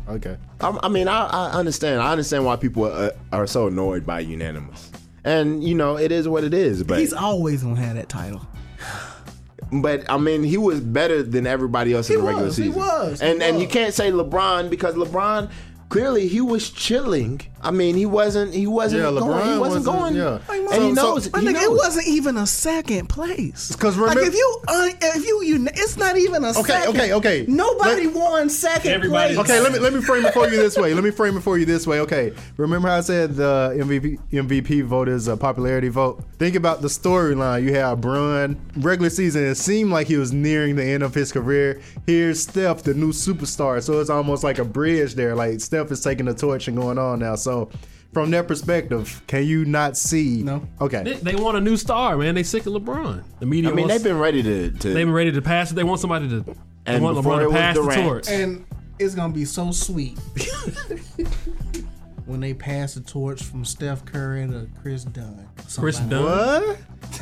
[0.10, 0.38] okay.
[0.62, 2.02] I, I mean, I, I understand.
[2.02, 4.92] I understand why people are, are so annoyed by unanimous.
[5.24, 6.84] And you know, it is what it is.
[6.84, 8.46] But He's always gonna have that title.
[9.72, 12.64] but I mean, he was better than everybody else in He the regular season.
[12.66, 12.82] he season.
[12.88, 15.50] was, he and and you can't say LeBron because LeBron
[15.90, 17.42] clearly he was chilling.
[17.60, 18.54] I mean, he wasn't.
[18.54, 19.52] He wasn't Yeah, going.
[19.54, 20.16] He wasn't, wasn't- going.
[20.16, 20.40] yeah.
[20.48, 21.32] Like, And he knows.
[21.34, 23.76] My he nigga, it wasn't even a second place.
[23.76, 26.90] 'Cause like remember- if you, un, if you, you, it's not even a Okay, second.
[26.96, 27.28] okay, okay.
[27.28, 27.46] Okay.
[27.52, 29.50] Nobody won second Everybody- place.
[29.50, 30.94] Okay, let me let me frame it for you this way.
[30.94, 32.00] Let me frame it for you this way.
[32.02, 36.24] Okay, remember how I said the MVP MVP vote is a popularity vote?
[36.38, 37.64] Think about the storyline.
[37.64, 39.44] You have Bron regular season.
[39.46, 41.82] It seemed like he was nearing the end of his career.
[42.06, 43.82] Here's Steph, the new superstar.
[43.82, 45.34] So it's almost like a bridge there.
[45.36, 47.36] Like Steph is taking the torch and going on now.
[47.36, 47.70] So
[48.14, 50.44] from their perspective, can you not see?
[50.44, 50.68] No.
[50.82, 51.04] Okay.
[51.04, 52.36] They, they want a new star, man.
[52.36, 53.24] They sick of LeBron.
[53.40, 53.70] The media.
[53.70, 54.72] I mean, wants, they've been ready to.
[54.72, 55.76] to they've been ready to pass it.
[55.76, 56.56] They want somebody to.
[56.86, 58.30] And want LeBron to pass the torch.
[58.30, 58.66] and
[59.00, 60.18] it's gonna be so sweet
[62.26, 65.48] when they pass the torch from Steph Curry to Kris Dunn.
[65.78, 66.24] Kris Dunn.
[66.24, 66.78] What?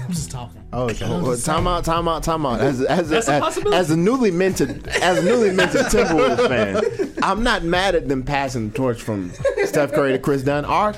[0.05, 0.63] I'm just talking.
[0.71, 1.07] Oh, okay.
[1.09, 2.61] Well, time out, time out, time out.
[2.61, 3.77] As as That's a as, possibility.
[3.77, 8.23] as a newly minted as a newly minted Timberwolves fan, I'm not mad at them
[8.23, 9.31] passing the torch from
[9.65, 10.93] Steph Curry to Kris Dunn or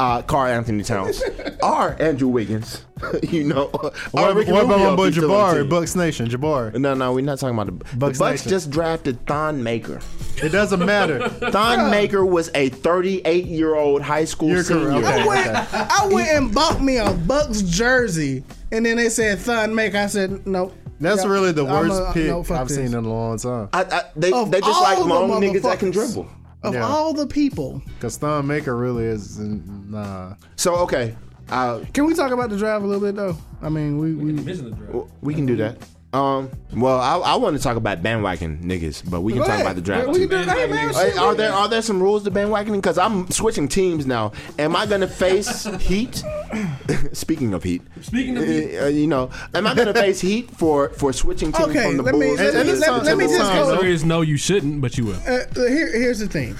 [0.00, 1.22] uh, Karl-Anthony Towns
[1.62, 2.84] or Andrew Wiggins.
[3.22, 3.66] you know,
[4.12, 5.68] What, Ricky what about Rubio my boy if he's still on the Jabari.
[5.68, 6.74] Bucks Nation, Jabari?
[6.78, 8.40] No, no, we're not talking about the Bucks the Bucks.
[8.40, 8.50] Nation.
[8.50, 10.00] just drafted Thon Maker.
[10.42, 11.28] It doesn't matter.
[11.50, 14.92] Thon Maker was a 38 year old high school You're correct.
[14.92, 15.08] senior.
[15.08, 15.22] Okay.
[15.22, 19.74] I went, I went and bought me a Bucks jersey, and then they said Thon
[19.74, 19.98] Maker.
[19.98, 20.74] I said nope.
[21.00, 22.76] That's Yeah, really the worst a- pick no, I've this.
[22.76, 23.68] seen in a long time.
[23.72, 26.28] I, I, they Of they just all like the long niggas that can dribble.
[26.62, 26.86] Of Yeah.
[26.86, 30.34] all the people, Cause Thon Maker really is nah.
[30.54, 31.16] So okay,
[31.52, 33.36] uh, can we talk about the draft a little bit though?
[33.60, 35.10] I mean, we, we Missing the draft.
[35.20, 35.76] We can do that.
[36.14, 36.50] Um.
[36.76, 39.66] Well, I, I want to talk about bandwagon niggas, but we can Go talk ahead.
[39.66, 40.08] about the draft.
[40.08, 40.28] We too.
[40.28, 42.76] do- hey, man, Hey, shit, are there are there some rules to bandwagoning?
[42.76, 44.32] Because I'm switching teams now.
[44.58, 46.22] Am I gonna face Heat?
[47.14, 51.14] Speaking of Heat, Speaking of uh, you know, am I gonna face Heat for for
[51.14, 52.38] switching teams Okay, from the let me- Bulls?
[52.40, 53.48] let to me- the- let- let me just Suns?
[53.54, 55.16] go- The answer is no, you shouldn't, but you will.
[55.26, 56.56] Uh, here, here's the thing.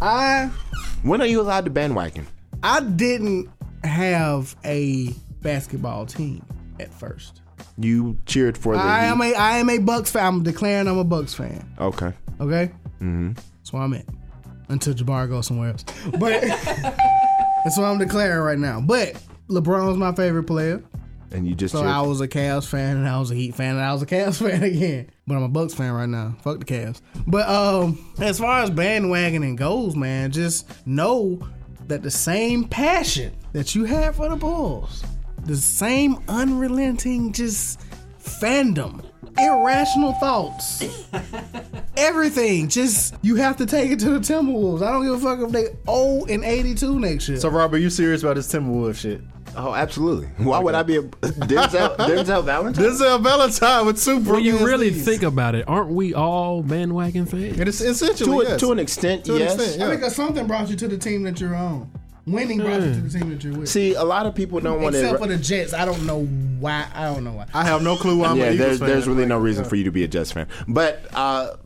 [0.00, 0.48] I
[1.02, 2.28] When are you allowed to bandwagon?
[2.62, 3.48] I didn't
[3.84, 5.08] have a
[5.40, 6.44] basketball team
[6.80, 7.40] at first.
[7.78, 9.06] You cheered for the I Heat.
[9.08, 10.24] am a I am a Bucks fan.
[10.26, 11.64] I'm declaring I'm a Bucks fan.
[11.78, 12.12] okay.
[12.40, 13.32] Okay, mm-hmm.
[13.32, 14.04] that's where I'm at
[14.68, 15.84] until Jabbar goes somewhere else.
[16.18, 18.80] But that's what I'm declaring right now.
[18.80, 19.14] But
[19.48, 20.82] LeBron's my favorite player.
[21.30, 21.88] and you just So cheer.
[21.88, 24.06] I was a Cavs fan and I was a Heat fan and I was a
[24.06, 25.10] Cavs fan again.
[25.26, 26.34] But I'm a Bucks fan right now.
[26.42, 27.00] Fuck the Cavs.
[27.26, 31.38] But um, as far as bandwagoning goes, man, just know
[31.88, 35.02] that the same passion that you have for the Bulls,
[35.44, 37.80] the same unrelenting just
[38.20, 39.04] fandom,
[39.38, 40.84] irrational thoughts,
[41.96, 44.82] everything, just you have to take it to the Timberwolves.
[44.82, 47.38] I don't give a fuck if they 0 and 82 next year.
[47.38, 49.20] So, Robert, you serious about this Timberwolves shit?
[49.56, 50.26] Oh, absolutely.
[50.44, 52.84] Why would I be a Denzel, Denzel Valentine?
[52.84, 55.04] Denzel Valentine with two When you really leads.
[55.04, 57.58] think about it, aren't we all bandwagon fans?
[57.58, 58.60] it is essentially to, a, yes.
[58.60, 59.54] to an extent, To an yes.
[59.54, 59.94] extent, I yeah.
[59.94, 61.90] because something brought you to the team that you're on.
[62.24, 63.68] Winning brought you to the team that you're with.
[63.68, 65.18] See, a lot of people don't want Except to.
[65.18, 66.86] for the Jets, I don't know why.
[66.94, 67.46] I don't know why.
[67.52, 68.88] I have no clue why I'm yeah, an there's fan.
[68.88, 69.68] there's really no reason yeah.
[69.70, 71.56] for you to be a Jets fan, but uh,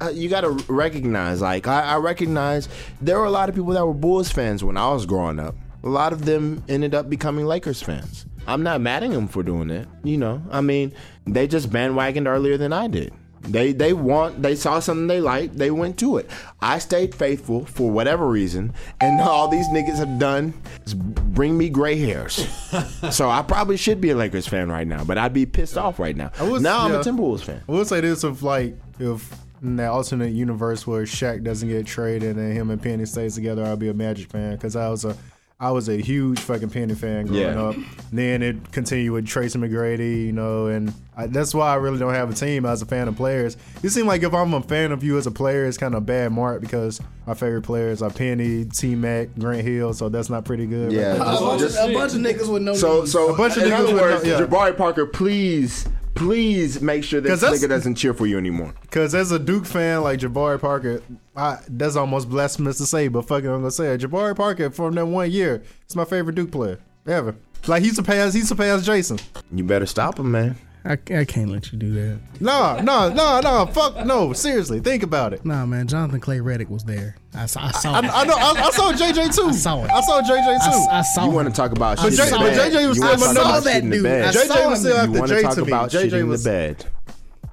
[0.00, 1.40] uh, you got to recognize.
[1.40, 2.68] Like I, I recognize
[3.00, 5.54] there were a lot of people that were Bulls fans when I was growing up.
[5.82, 8.26] A lot of them ended up becoming Lakers fans.
[8.46, 9.88] I'm not mad at them for doing it.
[10.02, 10.92] You know, I mean,
[11.26, 13.12] they just bandwagoned earlier than I did.
[13.42, 16.30] They they want they saw something they liked, they went to it.
[16.60, 20.52] I stayed faithful for whatever reason, and all these niggas have done
[20.84, 22.34] is bring me gray hairs.
[23.10, 25.98] so I probably should be a Lakers fan right now, but I'd be pissed off
[25.98, 26.30] right now.
[26.38, 27.62] was- now I'm a Timberwolves fan.
[27.66, 31.86] I will say this: if like if in that alternate universe where Shaq doesn't get
[31.86, 35.06] traded and him and Penny stays together, I'll be a Magic fan because I was
[35.06, 35.16] a
[35.62, 37.62] I was a huge fucking Penny fan growing Yeah.
[37.62, 37.76] up.
[38.10, 42.14] Then it continued with Tracy McGrady, you know, and I, that's why I really don't
[42.14, 43.58] have a team as a fan of players.
[43.82, 45.98] It seems like if I'm a fan of you as a player, it's kind of
[45.98, 50.30] a bad mark because my favorite players are Penny, T Mac, Grant Hill, so that's
[50.30, 50.92] not pretty good.
[50.92, 51.16] Yeah.
[51.16, 52.72] A bunch, Just- of, a bunch of niggas with no.
[52.72, 54.40] So, so A bunch of in niggas other with words, no- yeah.
[54.40, 58.74] Jabari Parker, please, please make sure this 'Cause that's- nigga doesn't cheer for you anymore.
[58.82, 61.02] Because as a Duke fan like Jabari Parker,
[61.36, 64.00] I, that's almost blasphemous to say, but fucking I'm gonna say it.
[64.02, 67.34] Jabari Parker from that one year, is my favorite Duke player ever.
[67.66, 69.18] Like he's he surpassed, he surpassed Jason.
[69.52, 70.56] You better stop him, man.
[70.84, 72.18] I, I can't let you do that.
[72.40, 74.32] No, no, no, no, fuck no.
[74.32, 75.44] Seriously, think about it.
[75.44, 75.86] Nah, man.
[75.86, 77.16] Jonathan Clay Redick was there.
[77.34, 77.60] I saw.
[77.66, 77.92] I saw.
[77.92, 78.34] I, I know.
[78.34, 79.48] I, I saw JJ too.
[79.48, 79.90] I saw it.
[79.90, 80.86] I saw JJ too.
[80.90, 81.26] I saw.
[81.26, 82.72] You want to talk about But shit J- in the but bed.
[82.72, 84.04] JJ was still wanna my talk number- about that shit in the dude.
[84.04, 84.24] bed.
[84.24, 85.00] I JJ saw was him still there.
[85.02, 85.66] after You want to J talk to me.
[85.68, 86.86] about shit JJ in was the bed.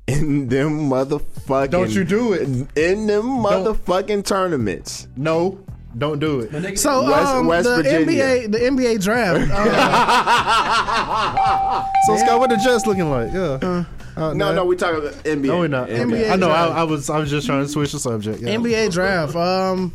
[0.07, 1.69] In them motherfucking.
[1.69, 2.41] Don't you do it.
[2.77, 5.07] In them motherfucking tournaments.
[5.17, 5.59] no.
[5.97, 6.77] Don't do it.
[6.77, 8.23] So West- um, West the Virginia.
[8.23, 9.51] NBA, the NBA draft.
[10.89, 13.31] Uh, So Scott, what the Jets looking like?
[13.33, 13.83] Yeah.
[14.15, 15.45] Uh, No, no, we talking about NBA.
[15.45, 15.89] No, we're not.
[15.89, 16.49] NBA I know.
[16.49, 16.67] I.
[16.67, 17.09] I was.
[17.09, 18.41] I was just trying to switch the subject.
[18.41, 18.55] Yeah.
[18.55, 19.35] NBA draft.
[19.35, 19.91] Um,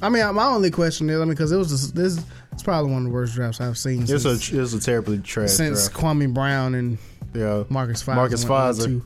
[0.00, 2.20] I mean, my only question is, I mean, because it was just, this.
[2.52, 4.20] It's probably one of the worst drafts I've seen It's a.
[4.20, 6.02] since, It's a terribly trash since draft.
[6.02, 6.98] Kwame Brown and
[7.34, 7.64] Yeah.
[7.68, 8.14] Marcus Fizer.
[8.16, 9.02] Marcus went Fizer.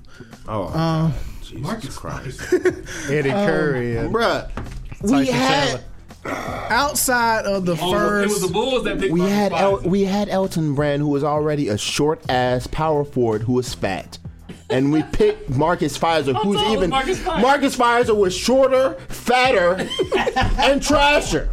[0.48, 2.40] Oh, Um, Jesus Christ.
[3.10, 3.96] Eddie Curry.
[3.98, 4.48] and Bruh,
[5.02, 5.84] we had Chandler.
[6.24, 10.04] Outside of the Oh, first, it was the Bulls that picked we had El- we
[10.04, 14.18] had Elton Brand, who was already a short ass power forward who was fat.
[14.70, 17.42] And we picked Marcus Fizer, who's even Marcus Fizer?
[17.42, 21.48] Marcus Fizer was shorter, fatter, and trasher.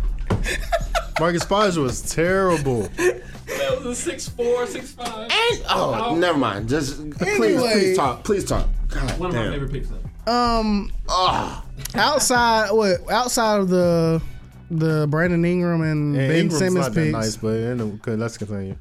[1.19, 2.83] Marcus Fizer was terrible.
[2.97, 5.29] That was a six four, six five.
[5.31, 6.69] And oh, never mind.
[6.69, 7.71] Just please, Anyway.
[7.73, 8.23] please talk.
[8.23, 8.67] Please talk.
[8.87, 9.51] God One of my damn.
[9.53, 9.89] favorite picks.
[10.25, 10.31] Though.
[10.31, 11.65] um, Ah,
[11.95, 13.09] outside what?
[13.11, 14.21] Outside of the
[14.69, 18.37] the Brandon Ingram and And Ben Ingram's Simmons not that nice, but anyway, okay, let's
[18.37, 18.75] continue.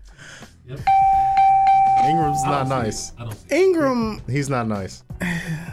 [0.67, 0.81] Yep.
[2.05, 3.11] Ingram's I not nice.
[3.11, 3.15] it.
[3.19, 3.59] I don't see it.
[3.61, 5.03] Ingram, He's not nice.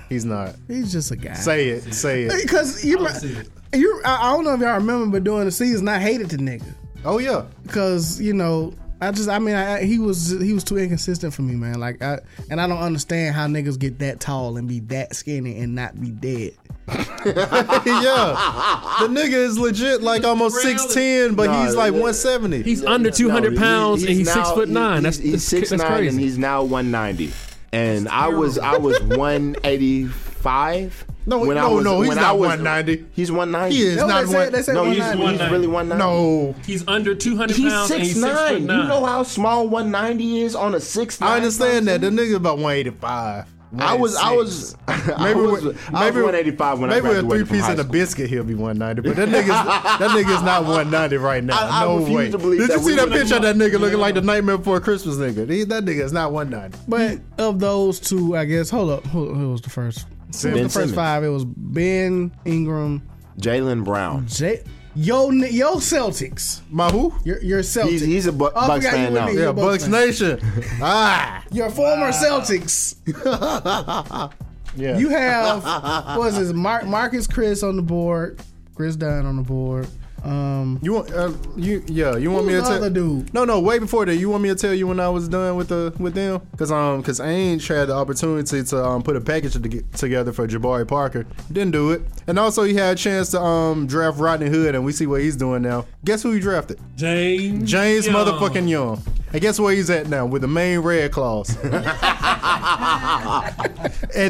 [0.09, 0.55] He's not.
[0.67, 1.33] he's just a guy.
[1.33, 1.93] Say it.
[1.93, 2.41] Say it.
[2.43, 5.51] because you, I don't you, I, I don't know if y'all remember, but during the
[5.51, 6.73] season, I hated the nigga.
[7.03, 7.45] Oh yeah.
[7.63, 11.43] because you know I just I mean I, he was he was too inconsistent for
[11.43, 14.79] me man like I and I don't understand how niggas get that tall and be
[14.81, 16.53] that skinny and not be dead
[17.25, 18.97] yeah.
[19.01, 21.99] The nigga is legit like almost six ten, but Nah, he's like yeah.
[22.01, 22.61] one seventy.
[22.61, 24.95] He's under two hundred No, he- pounds and he's now- six foot nine.
[24.97, 26.07] He's, that's he's that's, six that's nine crazy.
[26.09, 27.31] and he's now one ninety.
[27.71, 31.05] And I was I was one eighty five.
[31.27, 33.07] No, no, no, he's not 190.
[33.13, 33.77] He's one ninety.
[33.77, 34.51] He is That's what not they said, one.
[34.51, 35.43] they said No, he's, 190.
[35.43, 36.03] he's really one ninety.
[36.03, 36.55] No.
[36.67, 38.65] He's under two hundred He's pounds and six he's six foot nine.
[38.67, 38.81] nine.
[38.83, 41.19] You know how small one ninety is on a six.
[41.19, 42.01] I understand that.
[42.01, 43.47] The nigga about one eighty five.
[43.79, 47.05] I was I was I Maybe was, we- I was one eighty five when maybe
[47.07, 49.01] I with a three graduated from piece high and a biscuit he'll be one ninety.
[49.01, 49.47] But that nigga's
[49.99, 51.57] that nigga's not one ninety right now.
[51.59, 52.31] I- I no way.
[52.31, 54.57] to Did that you we see that picture of that nigga looking like the Nightmare
[54.57, 55.49] Before Christmas nigga?
[55.49, 56.77] He, that nigga is not one ninety.
[56.87, 60.53] but of those two I guess hold up who, who was the first who Ben
[60.53, 60.93] the first Simmons.
[60.95, 63.07] five it was Ben Ingram
[63.39, 64.27] Jaylen Brown.
[64.27, 64.63] J
[64.95, 67.13] yo yo Celtics My who?
[67.23, 69.27] your your Celtics He's, he's a Bu- Oh, Bucks fan now.
[69.27, 69.91] Yeah, Bucks Bucks fan.
[69.91, 70.39] Nation.
[70.81, 71.43] ah.
[71.51, 72.95] your former Celtics
[74.77, 74.97] Yeah.
[74.97, 78.41] you have what was this Mar- Marcus Chris on the board
[78.75, 79.87] Kris Dunn on the board
[80.25, 83.33] Um, You want uh, you yeah, you want me to tell other dude?
[83.33, 84.15] No, no, way before that.
[84.15, 86.41] You want me to tell you when I was done with the with them?
[86.57, 90.31] Cuz um cuz Ainge had the opportunity to um put a package to get together
[90.33, 91.25] for Jabari Parker.
[91.51, 92.01] Didn't do it.
[92.27, 95.21] And also he had a chance to um draft Rodney Hood and we see what
[95.21, 95.85] he's doing now.
[96.03, 96.79] Guess who he drafted?
[96.95, 97.69] James.
[97.69, 98.15] James Young.
[98.15, 99.01] motherfucking Young.
[99.35, 101.57] And guess where he's at now with the Maine Red Claws.
[101.65, 101.73] at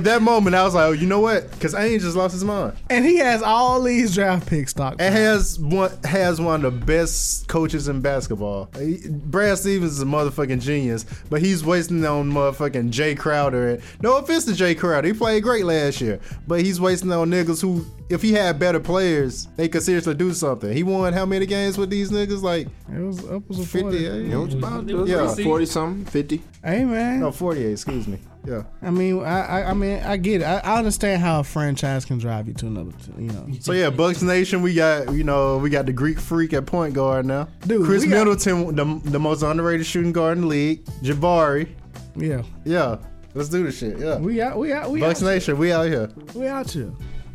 [0.04, 1.52] that moment, I was like, oh, you know what?
[1.52, 2.74] Because Ainge just lost his mind.
[2.90, 4.96] and he has all these draft pick stock.
[4.98, 8.70] And has one has one of the best coaches in basketball.
[8.80, 13.70] He- Brad Stevens is a motherfucking genius, but he's wasting on motherfucking Jae Crowder.
[13.76, 17.30] And no offense to Jae Crowder, he played great last year, but he's wasting on
[17.30, 20.72] niggas who, if he had better players, they could seriously do something.
[20.74, 22.42] He won how many games with these niggas?
[22.42, 24.06] Like It was upwards of 50, 40.
[24.08, 24.12] eh?
[24.34, 25.22] It was about It was Yeah.
[25.24, 25.44] recent.
[25.44, 26.42] forty something, fifty.
[26.64, 27.72] Hey man, no, 48.
[27.72, 28.20] Excuse me.
[28.46, 28.64] Yeah.
[28.84, 30.46] I mean, I, I, I mean, I get it.
[30.46, 33.48] I, I understand how a franchise can drive you to another, t- you know.
[33.60, 36.94] So yeah, Bucks Nation, we got you know we got the Greek freak at point
[36.94, 37.48] guard now.
[37.66, 40.86] Dude, Khris we got- Middleton, the, the most underrated shooting guard in the league.
[41.02, 41.70] Jabari,
[42.16, 42.98] Yeah, yeah,
[43.34, 43.98] let's do this shit.
[43.98, 46.10] Yeah, we out, we out, we Bucks out, Nation, we out here.
[46.36, 46.92] we out here.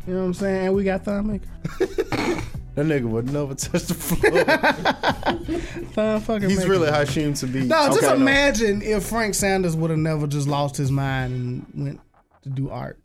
[0.07, 0.65] You know what I'm saying?
[0.67, 2.41] And we got Thon Maker.
[2.75, 4.43] That nigga would never touch the floor.
[5.93, 6.49] Thon fucking.
[6.49, 6.69] He's Maker.
[6.69, 7.61] really Hashim to be.
[7.63, 8.13] No, just Okay, no.
[8.15, 11.33] imagine if Frank Sanders would have never just lost his mind
[11.73, 11.99] and went
[12.43, 12.97] to do art.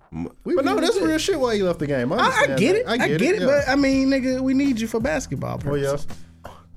[0.44, 1.38] but no, that's real shit.
[1.40, 2.12] Why he left the game?
[2.12, 2.76] I, I, I get that.
[2.76, 2.86] it.
[2.86, 3.40] I get, it.
[3.40, 3.46] yeah.
[3.46, 5.60] But I mean, nigga, we need you for basketball.
[5.66, 5.96] oh yeah,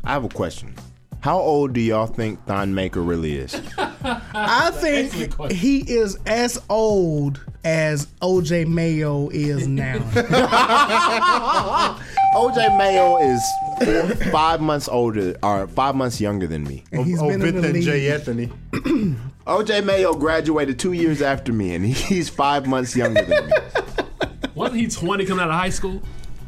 [0.03, 0.73] I have a question.
[1.21, 3.53] How old do y'all think Thon Maker really is?
[3.77, 9.99] I think he is as old as OJ Mayo is now.
[12.35, 13.43] OJ Mayo is
[13.83, 16.83] four, five months older or five months younger than me.
[16.91, 17.91] And he's oh, been in the Vincent J.
[17.91, 18.11] league.
[18.11, 18.47] Anthony.
[19.47, 23.53] OJ Mayo graduated two years after me, and he's five months younger than me.
[24.53, 26.01] Wasn't he 20 coming out of high school?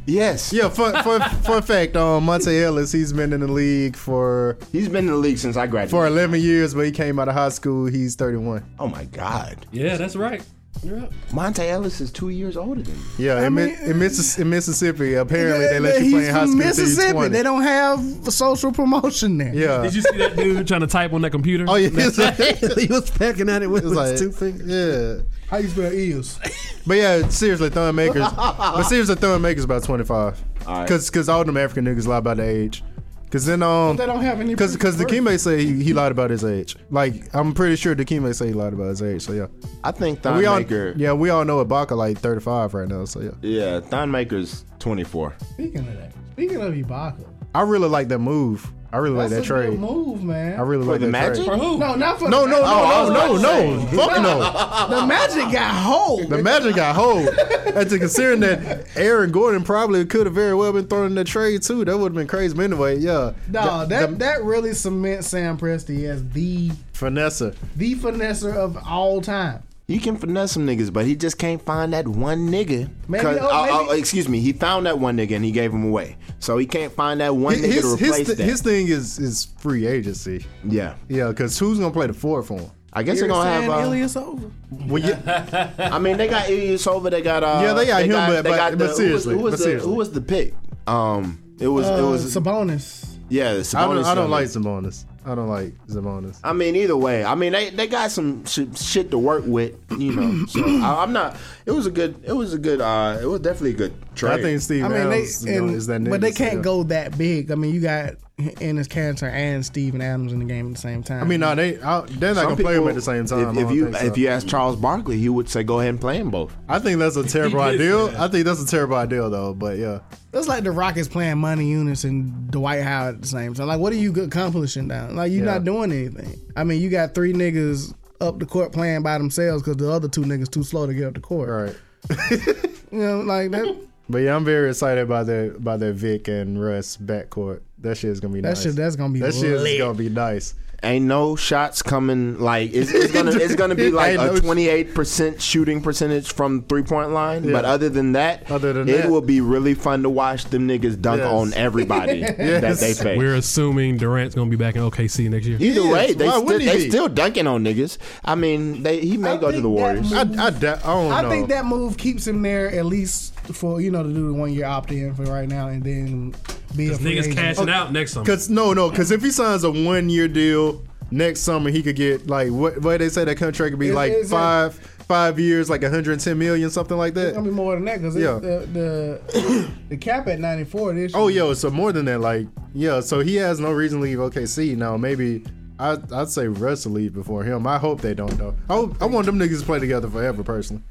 [0.05, 0.51] Yes.
[0.53, 1.95] Yeah, fun, fun, fun fact.
[1.95, 5.55] Um, Monta Ellis, he's been in the league for He's been in the league since
[5.57, 5.91] I graduated.
[5.91, 7.85] for 11 years, but he came out of high school.
[7.87, 8.63] He's 31.
[8.79, 9.65] oh my God.
[9.71, 10.43] Yeah, that's right.
[10.83, 10.97] You're.
[11.29, 13.01] Monta Ellis is two years older than me.
[13.19, 16.53] Yeah, in, Mi- in, Missis- in Mississippi, apparently they let you play in high school
[16.61, 17.27] until Mississippi.
[17.27, 17.99] They don't have
[18.33, 19.53] social promotion there.
[19.53, 19.83] Yeah.
[19.83, 21.65] Did you see that dude trying to type on that computer?
[21.67, 22.35] Oh yeah, like,
[22.79, 24.67] he was pecking at it with his like two fingers.
[24.67, 25.23] yeah.
[25.49, 26.39] How you spell ears?
[26.87, 28.25] But yeah, seriously, Thon Makers.
[28.35, 30.41] but seriously, Thon Makers about 25.
[30.65, 30.87] Alright.
[30.87, 32.83] Cause, cause all them African niggas lie about the age.
[33.31, 34.55] Cause then um, They don't have any.
[34.55, 36.75] cause, cause proof of Dikembe say he, he lied about his age.
[36.89, 39.21] Like I'm pretty sure Dikembe say he lied about his age.
[39.21, 39.47] So yeah,
[39.85, 40.93] I think Thon we all Maker.
[40.97, 43.05] yeah we all know Ibaka like 35 right now.
[43.05, 45.33] So yeah, Yeah, Thon Maker's 24.
[45.53, 47.25] Speaking of that, speaking of Ibaka,
[47.55, 48.69] I really like that move.
[48.93, 49.79] I really like that that's a good trade.
[49.79, 50.59] move, man.
[50.59, 51.45] I really For like the that Magic?
[51.45, 51.77] For who?
[51.77, 53.87] no, not for No, the no, no, I was no, about no, no.
[53.87, 54.99] Fuck no.
[54.99, 56.29] The Magic got hold.
[56.29, 57.27] The Magic got hold.
[57.29, 61.23] and to considering that Aaron Gordon probably could have very well been thrown in the
[61.23, 62.53] trade too, that would have been crazy.
[62.53, 63.31] But anyway, yeah.
[63.47, 67.55] No, The- that the that really cements Sam Presti as the Vanessa.
[67.77, 69.63] the finesser of all time.
[69.91, 72.89] He can finesse some niggas, but he just can't find that one nigga.
[73.07, 75.51] Maybe- 'Cause- oh, uh, maybe- uh, excuse me, he found that one nigga and he
[75.51, 76.17] gave him away.
[76.39, 78.43] So he can't find that one nigga to His, replace his, that.
[78.43, 80.45] his thing is is free agency.
[80.67, 82.69] yeah, Yeah, because who's gonna play the four for him?
[82.93, 83.69] I guess they're gonna have.
[83.69, 84.51] Uh, Ilyasova.
[84.87, 87.09] Well, yeah, I mean, they got Ilyasova.
[87.11, 87.43] They got.
[87.43, 89.43] Uh, Yeah, they got him, but- they got but the, seriously, who was, but who
[89.43, 89.89] was the seriously.
[89.89, 90.53] who was the pick?
[90.87, 93.05] Um, it was it Uh, was Sabonis.
[93.29, 93.53] yeah.
[93.53, 94.63] The I don't Sabonis I don't like nigga.
[94.63, 95.05] Sabonis.
[95.25, 96.39] I don't like Sabonis.
[96.43, 99.75] I mean, either way, I mean they, they got some sh- shit to work with,
[99.97, 100.45] you know.
[100.47, 101.37] So I, I'm not.
[101.65, 102.23] It was a good.
[102.23, 102.81] It was a good.
[102.81, 104.39] uh It was definitely a good trade.
[104.39, 106.55] I think Steve I mean, Adams they is, gonna- and, is that but they can't
[106.57, 106.61] yeah.
[106.61, 107.51] go that big.
[107.51, 108.15] I mean, you got
[108.55, 111.21] Enes Kanter and Steven Adams in the game at the same time.
[111.21, 113.25] I mean, no, they I, they're not Some gonna play them people- at the same
[113.25, 113.57] time.
[113.57, 114.05] If, if you so.
[114.05, 116.55] if you ask Charles Barkley, he would say go ahead and play them both.
[116.69, 118.05] I think that's a terrible He did idea.
[118.07, 118.19] say that.
[118.21, 119.53] I think that's a terrible idea though.
[119.53, 119.99] But yeah,
[120.33, 123.67] it's like the Rockets playing Motiejunas and Dwight Howard at the same time.
[123.67, 125.15] Like, what are you accomplishing down?
[125.15, 125.53] Like, you're Yeah.
[125.53, 126.39] not doing anything.
[126.55, 130.07] I mean, you got three niggas up the court playing by themselves because the other
[130.07, 131.49] two niggas too slow to get up the court.
[131.49, 131.75] right.
[132.91, 133.87] You know, like that.
[134.11, 137.61] But yeah, I'm very excited about the about that Vic and Russ backcourt.
[137.79, 138.59] That shit is gonna be nice.
[138.59, 138.75] That nice.
[138.75, 140.53] shit, that's gonna be that shit is gonna be nice.
[140.83, 142.39] Ain't no shots coming.
[142.39, 146.81] Like it's, it's gonna it's gonna be like a 28 percent shooting percentage from three
[146.81, 147.51] point line.
[147.51, 149.11] But other than that, Other than it that.
[149.11, 151.31] will be really fun to watch them niggas dunk Yes.
[151.31, 153.15] on everybody that they face.
[153.17, 155.57] We're assuming Durant's gonna be back in OKC next year.
[155.61, 157.99] Either Yes, way, they, why still, they still dunking on niggas.
[158.25, 160.09] I mean, they he may I go to the Warriors.
[160.11, 163.35] move- I, I, da- I don't I think that move keeps him there at least
[163.53, 166.33] for you know to do the one year opt in for right now and then
[166.75, 167.35] be a Because free niggas agent.
[167.35, 168.25] cashing out next summer.
[168.25, 171.95] Cause no, no, cause if he signs a one year deal next summer, he could
[171.95, 172.81] get like what?
[172.81, 174.75] What they say that contract could be Is- like is it- five
[175.07, 178.35] five years, like 110 million, something like It's gonna be more than that because Yeah.
[178.39, 181.11] the, the the cap at ninety four this.
[181.13, 181.39] Oh, year.
[181.43, 183.01] yo, so more than that, like, yeah.
[183.01, 184.95] So he has no reason to leave OKC now.
[184.95, 185.43] Maybe
[185.79, 187.67] I, I'd say Russ to leave before him.
[187.67, 188.55] I hope they don't though.
[188.69, 190.83] I, hope, I want them niggas to play together forever, personally.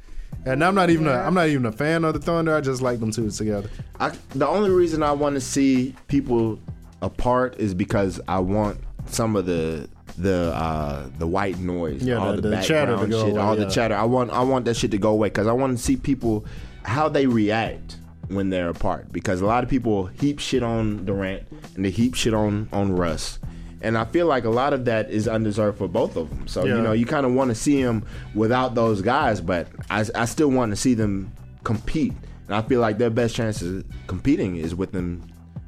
[0.45, 2.55] And I'm not even a, I'm not even a fan of the Thunder.
[2.55, 3.69] I just like them two together.
[3.99, 6.59] I, the only reason I want to see people
[7.01, 9.87] apart is because I want some of the
[10.17, 13.41] the uh, the white noise, Yeah, all the- the, the chatter to go shit, away,
[13.41, 13.65] all yeah.
[13.65, 13.95] the chatter.
[13.95, 16.45] I want I want that shit to go away because I want to see people
[16.83, 19.11] how they react when they're apart.
[19.11, 21.43] Because a lot of people heap shit on Durant
[21.75, 23.39] and they heap shit on on Russ.
[23.83, 26.47] And I feel like a lot of that is undeserved for both of them.
[26.47, 26.75] So Yeah.
[26.77, 28.05] you know, you kind of want to see them
[28.35, 31.31] without those guys, but I, I still want to see them
[31.63, 32.13] compete.
[32.47, 35.23] And I feel like their best chance of competing is with them,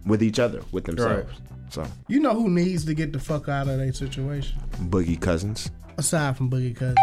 [0.05, 1.31] with each other, with themselves.
[1.69, 5.71] So You know who needs to get the fuck out of their situation Boogie Cousins,
[5.97, 6.99] aside from Boogie Cousins?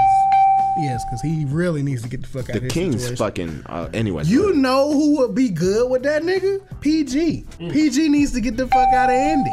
[0.79, 3.17] Yes, because he really needs to get the fuck out the of his Kings, situation.
[3.17, 3.63] fucking.
[3.67, 6.61] Uh, anyway, You know who would be good with that nigga?
[6.81, 7.45] PG.
[7.59, 7.73] Mm.
[7.73, 9.51] PG needs to get the fuck out of Indy.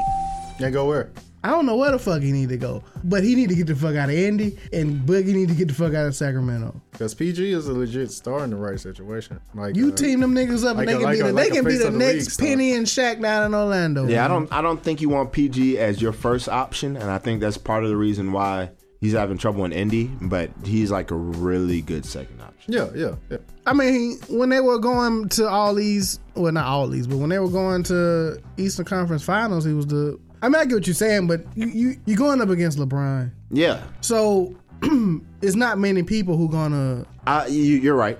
[0.59, 1.09] And go where?
[1.47, 3.67] I don't know where the fuck he need to go, but he need to get
[3.67, 6.79] the fuck out of Indy, and Boogie need to get the fuck out of Sacramento.
[6.91, 9.39] Because PG is a legit star in the right situation.
[9.55, 11.23] Like You uh, team them niggas up, like and they a- can like be a-
[11.23, 12.47] the, like they can be the of the league next star.
[12.47, 14.07] Penny and Shaq down in Orlando.
[14.07, 14.51] Yeah, I don't.
[14.51, 17.83] I don't think you want PG as your first option, and I think that's part
[17.83, 20.11] of the reason why he's having trouble in Indy.
[20.21, 22.73] But he's like a really good second option.
[22.73, 23.37] Yeah, yeah, yeah.
[23.65, 27.29] I mean, when they were going to all these, well, not all these, but when
[27.29, 30.19] they were going to Eastern Conference Finals, he was the.
[30.41, 33.31] I mean, I get what you're saying, but you you you're going up against LeBron,
[33.51, 34.55] Yeah, so
[35.41, 37.05] it's not many people who gonna.
[37.25, 38.17] I, you, you're right.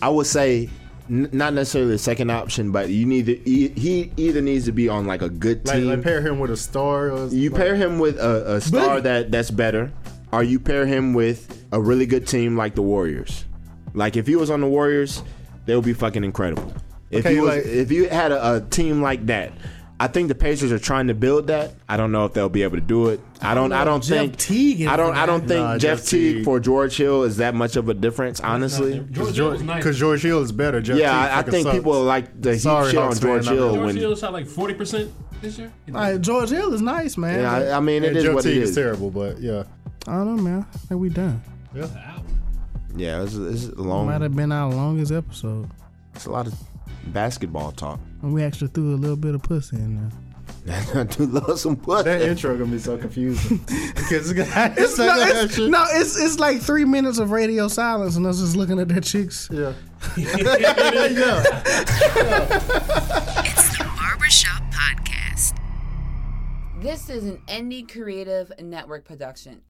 [0.00, 0.70] I would say
[1.10, 3.34] n- not necessarily the second option, but you need to.
[3.36, 5.88] He, he either needs to be on like a good Like, team.
[5.88, 7.10] like pair him with a star.
[7.10, 9.02] Or, you like, pair him with a, a star Boogie.
[9.02, 9.92] that that's better,
[10.32, 13.44] or you pair him with a really good team like the Warriors.
[13.92, 15.22] Like if he was on the Warriors,
[15.66, 16.72] they would be fucking incredible.
[17.10, 19.52] If Okay, you was, like- if you had a, a team like that.
[19.98, 21.72] I think the Pacers are trying to build that.
[21.88, 23.20] I don't know if they'll be able to do it.
[23.40, 23.72] I don't.
[23.72, 24.36] I don't, Jeff think.
[24.36, 25.14] Teague is I don't.
[25.14, 25.48] for I don't that.
[25.48, 26.44] think Nah, Jeff, Jeff Teague, Teague.
[26.44, 28.38] for George Hill is that much of a difference.
[28.40, 29.76] Honestly, George Hill George, was nice.
[29.78, 30.82] because George Hill is better.
[30.82, 31.76] Jeff yeah, Teague I, I fucking think sucks.
[31.78, 33.74] people like the heap Sorry, shit on Hawks George fan, I Hill know.
[33.76, 33.96] George when.
[33.96, 35.72] Hill shot like forty percent this year.
[35.88, 37.40] Like George Hill is nice, man.
[37.40, 38.76] Yeah, I, I mean, it And is Jeff what Teague it is is.
[38.76, 39.64] terrible, but yeah,
[40.06, 40.66] I don't know, man.
[40.74, 41.42] I think we done.
[42.94, 45.68] Yeah, it's, it's a Might have been our longest episode.
[46.14, 46.54] It's a lot of
[47.12, 48.00] basketball talk.
[48.26, 50.10] And we actually threw a little bit of pussy in
[50.66, 50.82] there.
[51.00, 52.02] I do love some pussy.
[52.02, 53.58] that intro gonna be so confusing.
[53.94, 58.26] because it's, It's, no, it's, no, it's it's like three minutes of radio silence and
[58.26, 59.48] us just looking at their chicks.
[59.52, 59.74] yeah.
[60.16, 60.32] It's
[63.78, 65.56] the Barbershop Podcast.
[66.80, 69.62] This is an Indie Creative Network production.